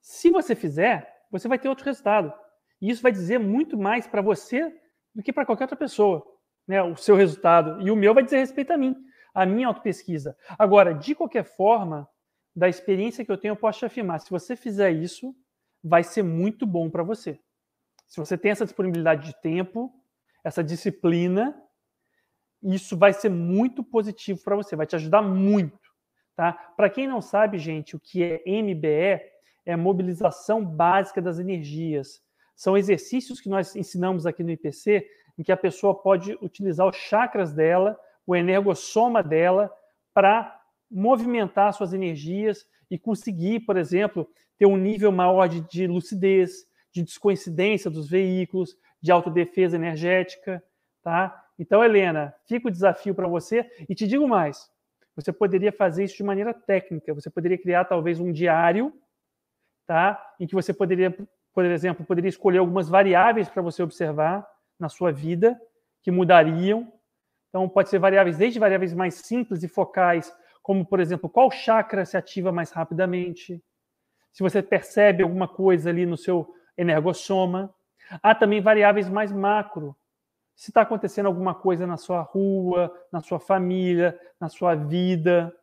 [0.00, 2.32] Se você fizer, você vai ter outro resultado.
[2.80, 4.70] E isso vai dizer muito mais para você
[5.14, 6.24] do que para qualquer outra pessoa.
[6.66, 6.82] Né?
[6.82, 7.80] O seu resultado.
[7.80, 8.94] E o meu vai dizer respeito a mim,
[9.34, 10.36] a minha autopesquisa.
[10.58, 12.08] Agora, de qualquer forma,
[12.54, 15.34] da experiência que eu tenho, eu posso te afirmar: se você fizer isso,
[15.82, 17.38] vai ser muito bom para você.
[18.06, 19.92] Se você tem essa disponibilidade de tempo,
[20.42, 21.60] essa disciplina,
[22.62, 25.78] isso vai ser muito positivo para você, vai te ajudar muito.
[26.36, 26.52] Tá?
[26.76, 29.20] Para quem não sabe, gente, o que é MBE
[29.66, 32.22] é mobilização básica das energias.
[32.56, 35.06] São exercícios que nós ensinamos aqui no IPC,
[35.38, 39.70] em que a pessoa pode utilizar os chakras dela, o energossoma dela,
[40.12, 44.28] para movimentar suas energias e conseguir, por exemplo,
[44.58, 50.62] ter um nível maior de, de lucidez, de descoincidência dos veículos, de autodefesa energética,
[51.02, 51.44] tá?
[51.58, 54.70] Então, Helena, fica o desafio para você e te digo mais.
[55.16, 57.14] Você poderia fazer isso de maneira técnica.
[57.14, 58.92] Você poderia criar talvez um diário,
[59.86, 60.20] tá?
[60.40, 61.16] Em que você poderia,
[61.52, 64.46] por exemplo, poderia escolher algumas variáveis para você observar
[64.78, 65.58] na sua vida
[66.02, 66.92] que mudariam.
[67.48, 72.04] Então, pode ser variáveis desde variáveis mais simples e focais, como por exemplo, qual chakra
[72.04, 73.62] se ativa mais rapidamente?
[74.32, 77.72] Se você percebe alguma coisa ali no seu energossoma.
[78.22, 79.96] Há também variáveis mais macro.
[80.54, 85.54] Se está acontecendo alguma coisa na sua rua, na sua família, na sua vida.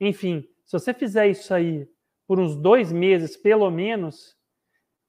[0.00, 1.88] Enfim, se você fizer isso aí
[2.26, 4.36] por uns dois meses, pelo menos,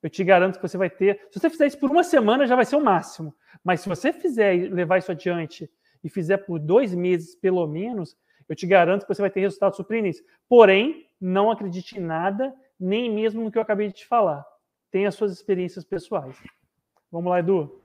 [0.01, 1.27] eu te garanto que você vai ter.
[1.31, 3.35] Se você fizer isso por uma semana, já vai ser o máximo.
[3.63, 5.69] Mas se você fizer levar isso adiante
[6.03, 8.17] e fizer por dois meses, pelo menos,
[8.51, 10.21] eu te garanto que você vai ter resultados surpreendentes.
[10.47, 14.45] Porém, não acredite em nada, nem mesmo no que eu acabei de te falar
[14.91, 16.35] tem as suas experiências pessoais.
[17.11, 17.81] Vamos lá, Edu.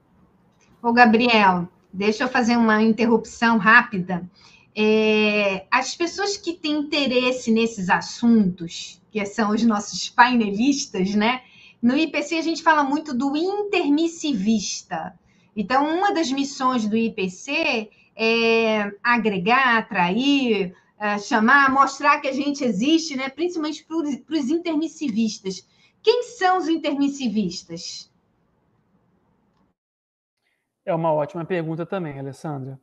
[0.83, 4.29] Ô, Gabriel, deixa eu fazer uma interrupção rápida.
[4.75, 11.43] É, as pessoas que têm interesse nesses assuntos, que são os nossos painelistas, né?
[11.81, 15.19] No IPC a gente fala muito do intermissivista.
[15.55, 22.65] Então, uma das missões do IPC é agregar, atrair, é, chamar, mostrar que a gente
[22.65, 23.29] existe, né?
[23.29, 23.97] principalmente para
[24.39, 25.69] os intermissivistas.
[26.03, 28.11] Quem são os intermissivistas?
[30.85, 32.81] É uma ótima pergunta também, Alessandra.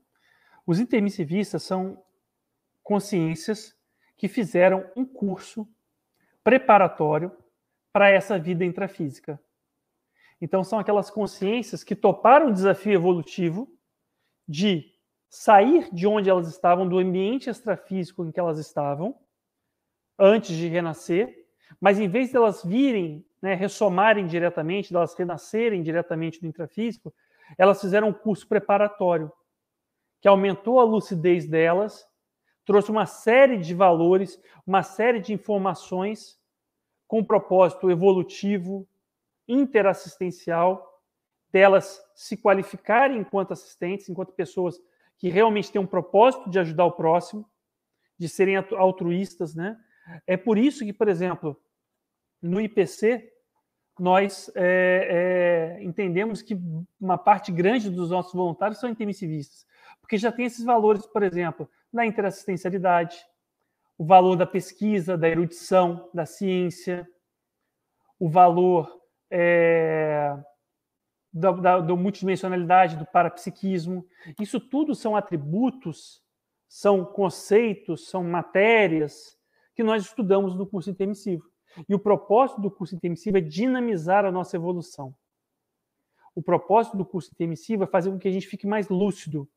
[0.68, 2.04] Os intermissivistas são
[2.84, 3.76] consciências
[4.18, 5.68] que fizeram um curso
[6.44, 7.32] preparatório
[7.92, 9.40] para essa vida intrafísica.
[10.42, 13.72] Então, são aquelas consciências que toparam o desafio evolutivo
[14.48, 14.93] de
[15.34, 19.18] sair de onde elas estavam, do ambiente extrafísico em que elas estavam,
[20.18, 21.48] antes de renascer,
[21.82, 27.12] mas em vez delas virem, né, ressomarem diretamente, delas renascerem diretamente do intrafísico,
[27.58, 29.34] elas fizeram um curso preparatório
[30.22, 32.08] que aumentou a lucidez delas,
[32.64, 36.40] trouxe uma série de valores, uma série de informações
[37.08, 38.88] com propósito evolutivo,
[39.48, 41.02] interassistencial,
[41.52, 44.80] delas se qualificarem enquanto assistentes, enquanto pessoas
[45.18, 47.50] que realmente têm um propósito de ajudar o próximo,
[48.18, 49.78] de serem altruístas, né?
[50.28, 51.60] É por isso que, por exemplo,
[52.42, 53.32] no IPC,
[54.00, 56.58] nós é, é, entendemos que
[57.00, 59.66] uma parte grande dos nossos voluntários são intermissivistas,
[60.02, 63.18] porque já tem esses valores, por exemplo, da interassistencialidade,
[63.98, 67.08] o valor da pesquisa, da erudição, da ciência,
[68.20, 68.90] o valor
[69.30, 70.36] é,
[71.34, 74.06] da, da, da multidimensionalidade, do parapsiquismo.
[74.40, 76.22] Isso tudo são atributos,
[76.68, 79.38] são conceitos, são matérias
[79.76, 81.44] que nós estudamos no curso intermissivo.
[81.90, 85.16] E o propósito do curso intermissivo é dinamizar a nossa evolução.
[86.36, 89.50] O propósito do curso intermissivo é fazer com que a gente fique mais lúcido.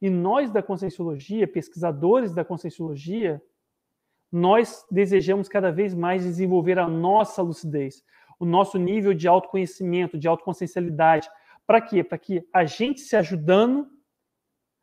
[0.00, 3.40] E nós da Conscienciologia, pesquisadores da Conscienciologia,
[4.30, 8.02] nós desejamos cada vez mais desenvolver a nossa lucidez,
[8.42, 11.30] o nosso nível de autoconhecimento, de autoconsciencialidade.
[11.64, 12.02] Para quê?
[12.02, 13.88] Para que a gente se ajudando,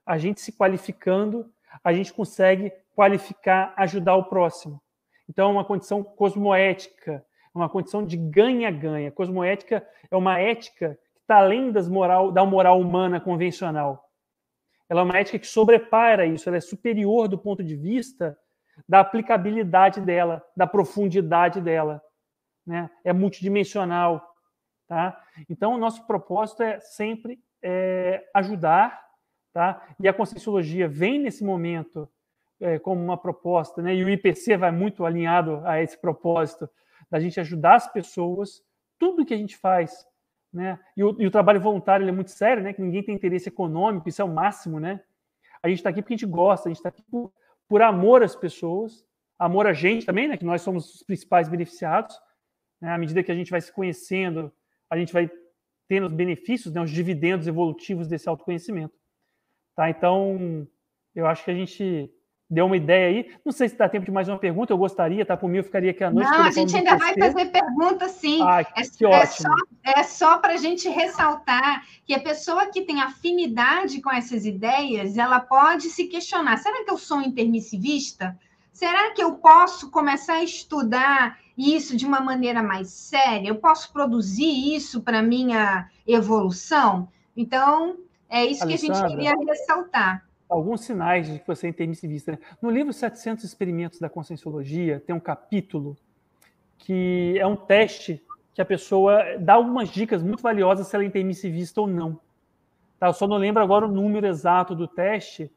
[0.06, 1.52] a gente se qualificando,
[1.84, 4.82] a gente consegue qualificar, ajudar o próximo.
[5.28, 9.12] Então, é uma condição cosmoética, é uma condição de ganha-ganha.
[9.12, 14.10] Cosmoética é uma ética que está além das moral, da moral humana convencional.
[14.88, 18.38] Ela é uma ética que sobrepara isso, ela é superior do ponto de vista
[18.88, 22.02] da aplicabilidade dela, da profundidade dela.
[22.66, 22.90] Né?
[23.04, 24.36] É multidimensional.
[24.88, 25.22] Tá?
[25.50, 29.00] Então, nosso propósito é sempre é, ajudar,
[29.54, 29.82] tá?
[30.00, 32.10] E a conscienciologia vem nesse momento
[32.60, 33.96] é, como uma proposta, né?
[33.96, 36.70] E o IPC vai muito alinhado a esse propósito
[37.10, 38.62] da gente ajudar as pessoas,
[38.98, 40.06] tudo que a gente faz,
[40.52, 40.80] né?
[40.96, 42.74] E o, e o trabalho voluntário é muito sério, né?
[42.74, 45.02] Que ninguém tem interesse econômico, isso é o máximo, né?
[45.62, 47.32] A gente está aqui porque a gente gosta, a gente está aqui por,
[47.68, 49.06] por amor às pessoas,
[49.38, 50.38] amor a gente também, né?
[50.38, 52.20] Que nós somos os principais beneficiados.
[52.82, 52.92] Né?
[52.92, 54.52] À medida que a gente vai se conhecendo,
[54.90, 55.30] a gente vai
[55.88, 56.82] tendo os benefícios, né?
[56.82, 58.94] Os dividendos evolutivos desse autoconhecimento.
[59.76, 59.90] Tá?
[59.90, 60.68] Então,
[61.16, 62.12] eu acho que a gente
[62.50, 63.32] deu uma ideia aí.
[63.46, 65.38] Não sei se dá tempo de mais uma pergunta, eu gostaria, tá?
[65.38, 66.30] Por mim, eu ficaria aqui à noite.
[66.30, 68.42] Não, a gente ainda vai fazer pergunta, sim.
[68.42, 69.50] Ah, é, que é ótimo.
[69.50, 74.46] Só, é só para a gente ressaltar que a pessoa que tem afinidade com essas
[74.46, 78.38] ideias, ela pode se questionar: será que eu sou intermissivista?
[78.80, 83.50] Será que eu posso começar a estudar isso de uma maneira mais séria?
[83.50, 87.10] Eu posso produzir isso para minha evolução?
[87.36, 87.98] Então,
[88.30, 88.70] é isso Alessandra.
[88.70, 92.32] que a gente queria ressaltar alguns sinais de que você é intermissivista.
[92.32, 92.40] Né?
[92.62, 95.98] No livro 700 Experimentos da Conscienciologia, tem um capítulo
[96.78, 98.24] que é um teste
[98.54, 102.18] que a pessoa dá algumas dicas muito valiosas se ela é intermissivista ou não.
[102.98, 103.08] Tá?
[103.08, 105.52] Eu só não lembro agora o número exato do teste.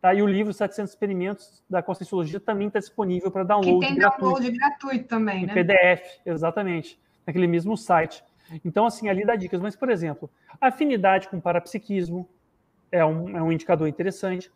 [0.00, 0.14] Tá?
[0.14, 3.80] E o livro 700 Experimentos da Conscienciologia também está disponível para download.
[3.80, 5.54] Que tem download gratuito também, né?
[5.54, 7.00] PDF, exatamente.
[7.26, 8.22] Naquele mesmo site.
[8.64, 9.60] Então, assim, ali dá dicas.
[9.60, 10.30] Mas, por exemplo,
[10.60, 12.28] afinidade com parapsiquismo,
[12.92, 14.50] é um, é um indicador interessante.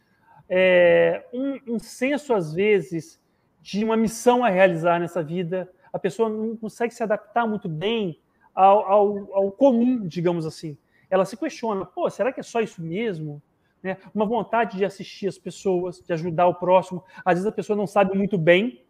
[0.48, 3.20] É, um, um senso, às vezes,
[3.60, 5.68] de uma missão a realizar nessa vida.
[5.92, 8.20] A pessoa não consegue se adaptar muito bem
[8.54, 10.78] ao, ao, ao comum, digamos assim.
[11.10, 13.42] Ela se questiona: pô, será que é só isso mesmo?
[13.82, 13.96] Né?
[14.14, 17.02] Uma vontade de assistir as pessoas, de ajudar o próximo.
[17.24, 18.82] Às vezes a pessoa não sabe muito bem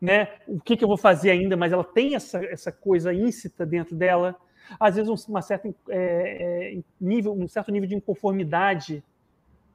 [0.00, 3.66] né, o que, que eu vou fazer ainda, mas ela tem essa, essa coisa íncita
[3.66, 4.34] dentro dela
[4.78, 9.02] às vezes uma certa, é, é, nível, um certo nível de inconformidade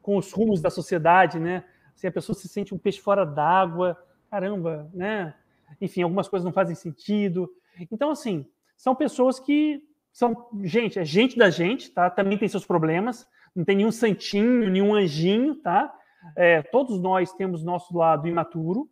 [0.01, 1.63] com os rumos da sociedade, né?
[1.95, 3.97] Assim, a pessoa se sente um peixe fora d'água,
[4.30, 5.34] caramba, né?
[5.82, 7.49] Enfim, algumas coisas não fazem sentido.
[7.91, 8.45] Então, assim,
[8.78, 12.09] são pessoas que são gente, é gente da gente, tá?
[12.09, 15.93] Também tem seus problemas, não tem nenhum santinho, nenhum anjinho, tá?
[16.35, 18.89] É, todos nós temos nosso lado imaturo,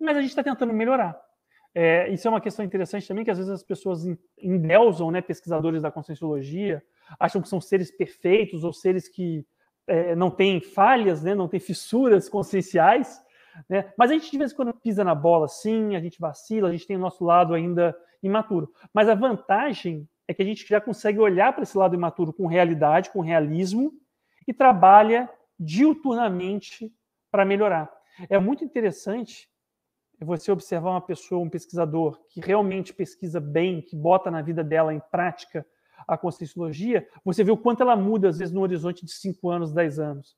[0.00, 1.20] mas a gente está tentando melhorar.
[1.74, 4.04] É, isso é uma questão interessante também, que às vezes as pessoas
[4.38, 6.82] endeusam, né, pesquisadores da conscienciologia,
[7.18, 9.46] acham que são seres perfeitos ou seres que
[9.86, 13.22] é, não têm falhas, né, não têm fissuras conscienciais,
[13.68, 16.68] né, mas a gente de vez em quando pisa na bola, sim, a gente vacila,
[16.68, 18.70] a gente tem o nosso lado ainda imaturo.
[18.92, 22.46] Mas a vantagem é que a gente já consegue olhar para esse lado imaturo com
[22.46, 23.92] realidade, com realismo,
[24.46, 26.92] e trabalha diuturnamente
[27.30, 27.90] para melhorar.
[28.28, 29.48] É muito interessante
[30.20, 34.94] você observar uma pessoa, um pesquisador que realmente pesquisa bem, que bota na vida dela
[34.94, 35.66] em prática
[36.06, 39.72] a conscienciologia, você vê o quanto ela muda, às vezes, no horizonte de 5 anos,
[39.72, 40.36] 10 anos.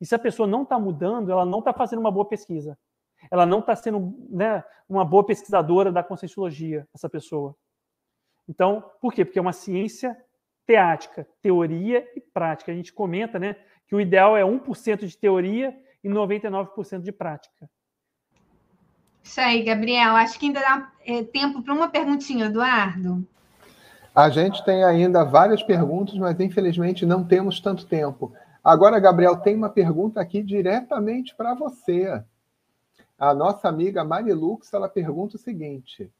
[0.00, 2.78] E se a pessoa não está mudando, ela não está fazendo uma boa pesquisa.
[3.30, 7.54] Ela não está sendo né, uma boa pesquisadora da conscienciologia, essa pessoa.
[8.48, 9.24] Então, por quê?
[9.24, 10.16] Porque é uma ciência
[10.66, 12.72] teática, teoria e prática.
[12.72, 17.68] A gente comenta né, que o ideal é 1% de teoria e 99% de prática.
[19.22, 20.16] Isso aí, Gabriel.
[20.16, 23.26] Acho que ainda dá é, tempo para uma perguntinha, Eduardo.
[24.14, 28.32] A gente tem ainda várias perguntas, mas infelizmente não temos tanto tempo.
[28.62, 32.22] Agora, Gabriel, tem uma pergunta aqui diretamente para você.
[33.18, 36.10] A nossa amiga Marilux, ela pergunta o seguinte: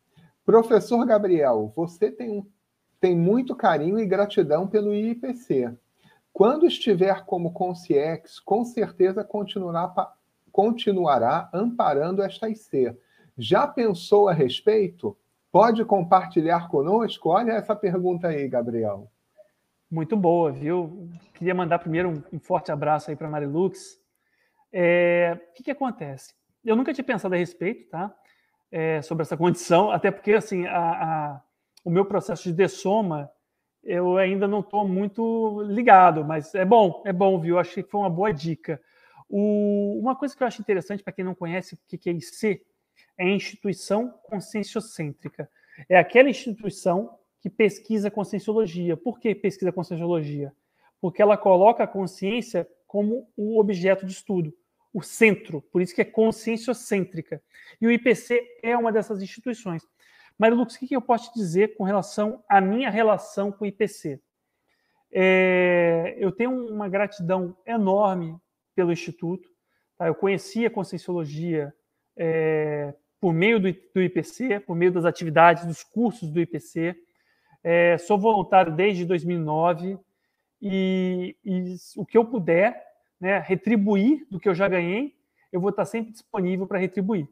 [0.44, 2.46] Professor Gabriel, você tem, um,
[3.00, 5.72] tem muito carinho e gratidão pelo IPC.
[6.32, 10.14] Quando estiver como Conciex, com certeza continuará
[10.52, 12.94] continuará amparando esta IC.
[13.36, 15.16] Já pensou a respeito?
[15.50, 17.30] Pode compartilhar conosco?
[17.30, 19.10] Olha essa pergunta aí, Gabriel.
[19.90, 21.08] Muito boa, viu?
[21.34, 24.00] Queria mandar primeiro um, forte abraço aí para a Marilux.
[24.72, 26.34] É, o que, que acontece?
[26.64, 28.14] Eu nunca tinha pensado a respeito, tá?
[28.74, 31.42] É, sobre essa condição, até porque assim a, a,
[31.84, 33.30] o meu processo de dessoma
[33.84, 37.58] eu ainda não estou muito ligado, mas é bom, é bom, viu?
[37.58, 38.80] Achei que foi uma boa dica.
[39.28, 42.62] O, uma coisa que eu acho interessante para quem não conhece o que é IC
[43.18, 45.50] é instituição conscienciocêntrica.
[45.88, 48.96] É aquela instituição que pesquisa conscienciologia.
[48.96, 50.52] Por que pesquisa conscienciologia?
[51.00, 54.54] Porque ela coloca a consciência como o objeto de estudo,
[54.92, 57.42] o centro, por isso que é conscienciocêntrica.
[57.80, 59.82] E o IPC é uma dessas instituições.
[60.38, 63.68] Mas, Lucas, o que eu posso te dizer com relação à minha relação com o
[63.68, 64.20] IPC?
[65.10, 68.36] É, eu tenho uma gratidão enorme
[68.74, 69.48] pelo Instituto.
[69.96, 70.06] Tá?
[70.06, 71.72] Eu conheci a Conscienciologia
[72.16, 76.96] é, por meio do, do, IPC, por meio das atividades, dos cursos do IPC.
[77.62, 79.98] É, sou voluntário desde 2009
[80.60, 82.84] e, e o que eu puder,
[83.22, 85.14] né, retribuir do que eu já ganhei,
[85.52, 87.28] eu vou estar sempre disponível para retribuir.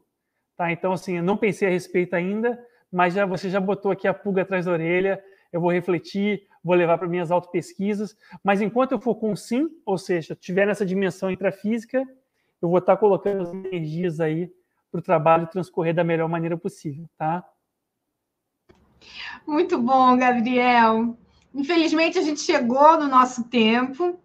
[0.55, 0.71] Tá?
[0.71, 2.57] Então, assim, eu não pensei a respeito ainda,
[2.89, 5.21] mas já você já botou aqui a pulga atrás da orelha,
[5.51, 9.97] eu vou refletir, vou levar para minhas autopesquisas, mas enquanto eu for com sim, ou
[9.97, 12.07] seja, tiver nessa dimensão intrafísica,
[12.61, 14.49] eu vou estar colocando as energias aí
[14.89, 17.43] para o trabalho transcorrer da melhor maneira possível, tá?
[19.45, 21.17] Muito bom, Gabriel.
[21.53, 24.17] Infelizmente, a gente chegou no nosso tempo.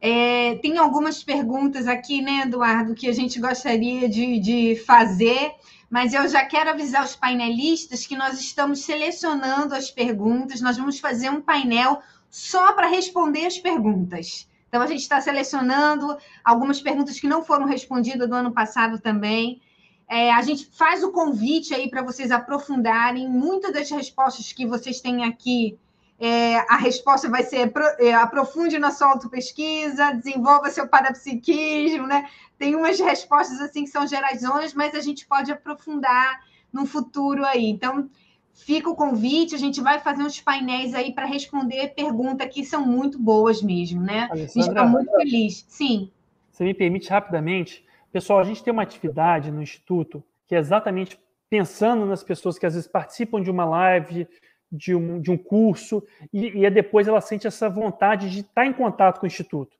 [0.00, 5.52] É, tem algumas perguntas aqui, né, Eduardo, que a gente gostaria de, de fazer,
[5.90, 10.98] mas eu já quero avisar os painelistas que nós estamos selecionando as perguntas, nós vamos
[10.98, 14.48] fazer um painel só para responder as perguntas.
[14.68, 19.60] Então, a gente está selecionando algumas perguntas que não foram respondidas do ano passado também.
[20.08, 23.28] É, a gente faz o convite aí para vocês aprofundarem.
[23.28, 25.76] Muitas das respostas que vocês têm aqui,
[26.20, 32.28] é, a resposta vai ser é, aprofunde na sua autopesquisa, desenvolva seu parapsiquismo, né?
[32.58, 34.42] Tem umas respostas assim que são gerais,
[34.74, 36.40] mas a gente pode aprofundar
[36.72, 37.70] no futuro aí.
[37.70, 38.08] Então,
[38.52, 42.86] fica o convite, a gente vai fazer uns painéis aí para responder perguntas que são
[42.86, 44.28] muito boas mesmo, né?
[44.30, 45.64] Alessandra, a gente está muito feliz.
[45.68, 46.10] Sim.
[46.50, 51.18] Você me permite rapidamente Pessoal, a gente tem uma atividade no Instituto que é exatamente
[51.48, 54.26] pensando nas pessoas que às vezes participam de uma live,
[54.70, 56.02] de um, de um curso,
[56.32, 59.76] e, e depois ela sente essa vontade de estar em contato com o Instituto.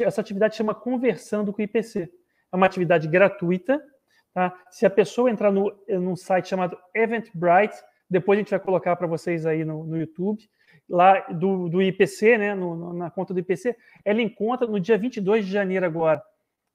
[0.00, 2.10] Essa atividade chama Conversando com o IPC.
[2.52, 3.82] É uma atividade gratuita.
[4.34, 4.54] Tá?
[4.70, 7.76] Se a pessoa entrar no, num site chamado Eventbrite,
[8.10, 10.42] depois a gente vai colocar para vocês aí no, no YouTube,
[10.88, 15.44] lá do, do IPC, né, no, na conta do IPC, ela encontra no dia 22
[15.44, 16.22] de janeiro agora,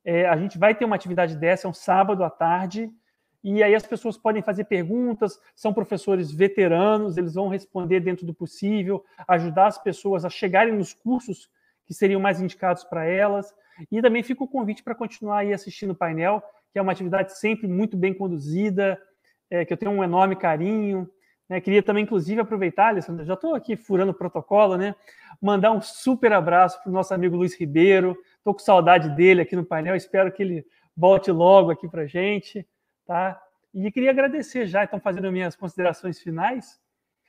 [0.05, 2.91] é, a gente vai ter uma atividade dessa, é um sábado à tarde,
[3.43, 8.33] e aí as pessoas podem fazer perguntas, são professores veteranos, eles vão responder dentro do
[8.33, 11.49] possível, ajudar as pessoas a chegarem nos cursos
[11.85, 13.53] que seriam mais indicados para elas.
[13.91, 16.41] E também fica o convite para continuar aí assistindo o painel,
[16.71, 18.99] que é uma atividade sempre muito bem conduzida,
[19.49, 21.09] é, que eu tenho um enorme carinho.
[21.49, 21.59] Né?
[21.59, 24.95] Queria também, inclusive, aproveitar, Alessandra, já estou aqui furando o protocolo, né?
[25.41, 29.55] mandar um super abraço para o nosso amigo Luiz Ribeiro, Estou com saudade dele aqui
[29.55, 30.65] no painel, espero que ele
[30.97, 32.67] volte logo aqui para a gente,
[33.05, 33.41] tá?
[33.73, 36.79] E queria agradecer já, então, fazendo minhas considerações finais,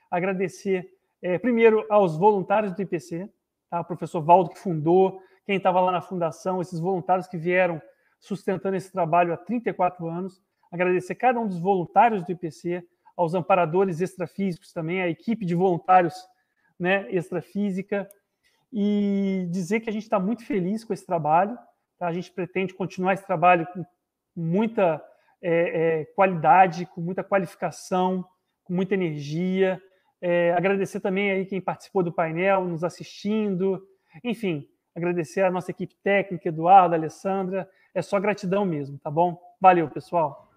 [0.09, 0.89] agradecer
[1.21, 3.29] é, primeiro aos voluntários do IPC,
[3.69, 3.81] tá?
[3.81, 7.81] o professor Valdo que fundou, quem estava lá na fundação, esses voluntários que vieram
[8.19, 14.01] sustentando esse trabalho há 34 anos, agradecer cada um dos voluntários do IPC, aos amparadores
[14.01, 16.13] extrafísicos também, a equipe de voluntários
[16.77, 18.09] né, extrafísica,
[18.71, 21.57] e dizer que a gente está muito feliz com esse trabalho.
[21.97, 22.07] Tá?
[22.07, 23.85] A gente pretende continuar esse trabalho com
[24.35, 25.01] muita
[25.41, 28.25] é, é, qualidade, com muita qualificação,
[28.63, 29.81] com muita energia.
[30.21, 33.81] É, agradecer também aí quem participou do painel, nos assistindo.
[34.23, 37.69] Enfim, agradecer a nossa equipe técnica, Eduardo, Alessandra.
[37.93, 39.39] É só gratidão mesmo, tá bom?
[39.59, 40.51] Valeu, pessoal.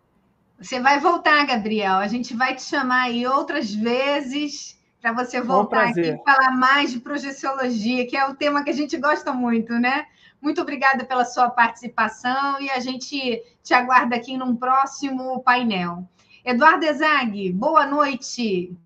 [0.60, 1.94] Você vai voltar, Gabriel.
[1.94, 6.90] A gente vai te chamar aí outras vezes para você voltar aqui e falar mais
[6.90, 10.06] de projeciologia, que é o tema que a gente gosta muito, né?
[10.40, 16.08] Muito obrigada pela sua participação e a gente te aguarda aqui num próximo painel.
[16.44, 18.76] Eduardo Ezag, boa noite.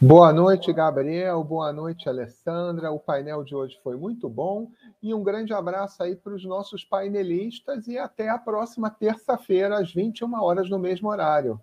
[0.00, 1.44] Boa noite, Gabriel.
[1.44, 2.90] Boa noite, Alessandra.
[2.90, 4.68] O painel de hoje foi muito bom.
[5.00, 9.92] E um grande abraço aí para os nossos painelistas e até a próxima terça-feira, às
[9.92, 11.60] 21 horas, no mesmo horário.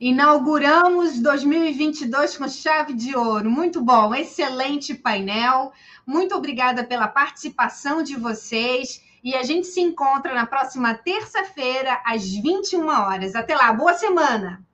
[0.00, 3.50] Inauguramos 2022 com chave de ouro.
[3.50, 5.72] Muito bom, excelente painel.
[6.06, 9.02] Muito obrigada pela participação de vocês.
[9.24, 13.34] E a gente se encontra na próxima terça-feira, às 21 horas.
[13.34, 14.64] Até lá, boa semana!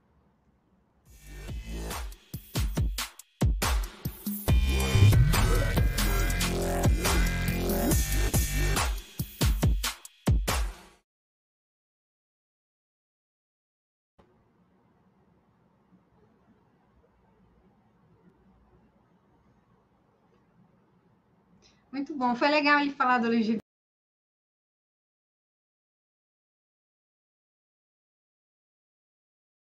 [22.04, 22.34] Muito bom.
[22.34, 23.30] Foi legal ele falar do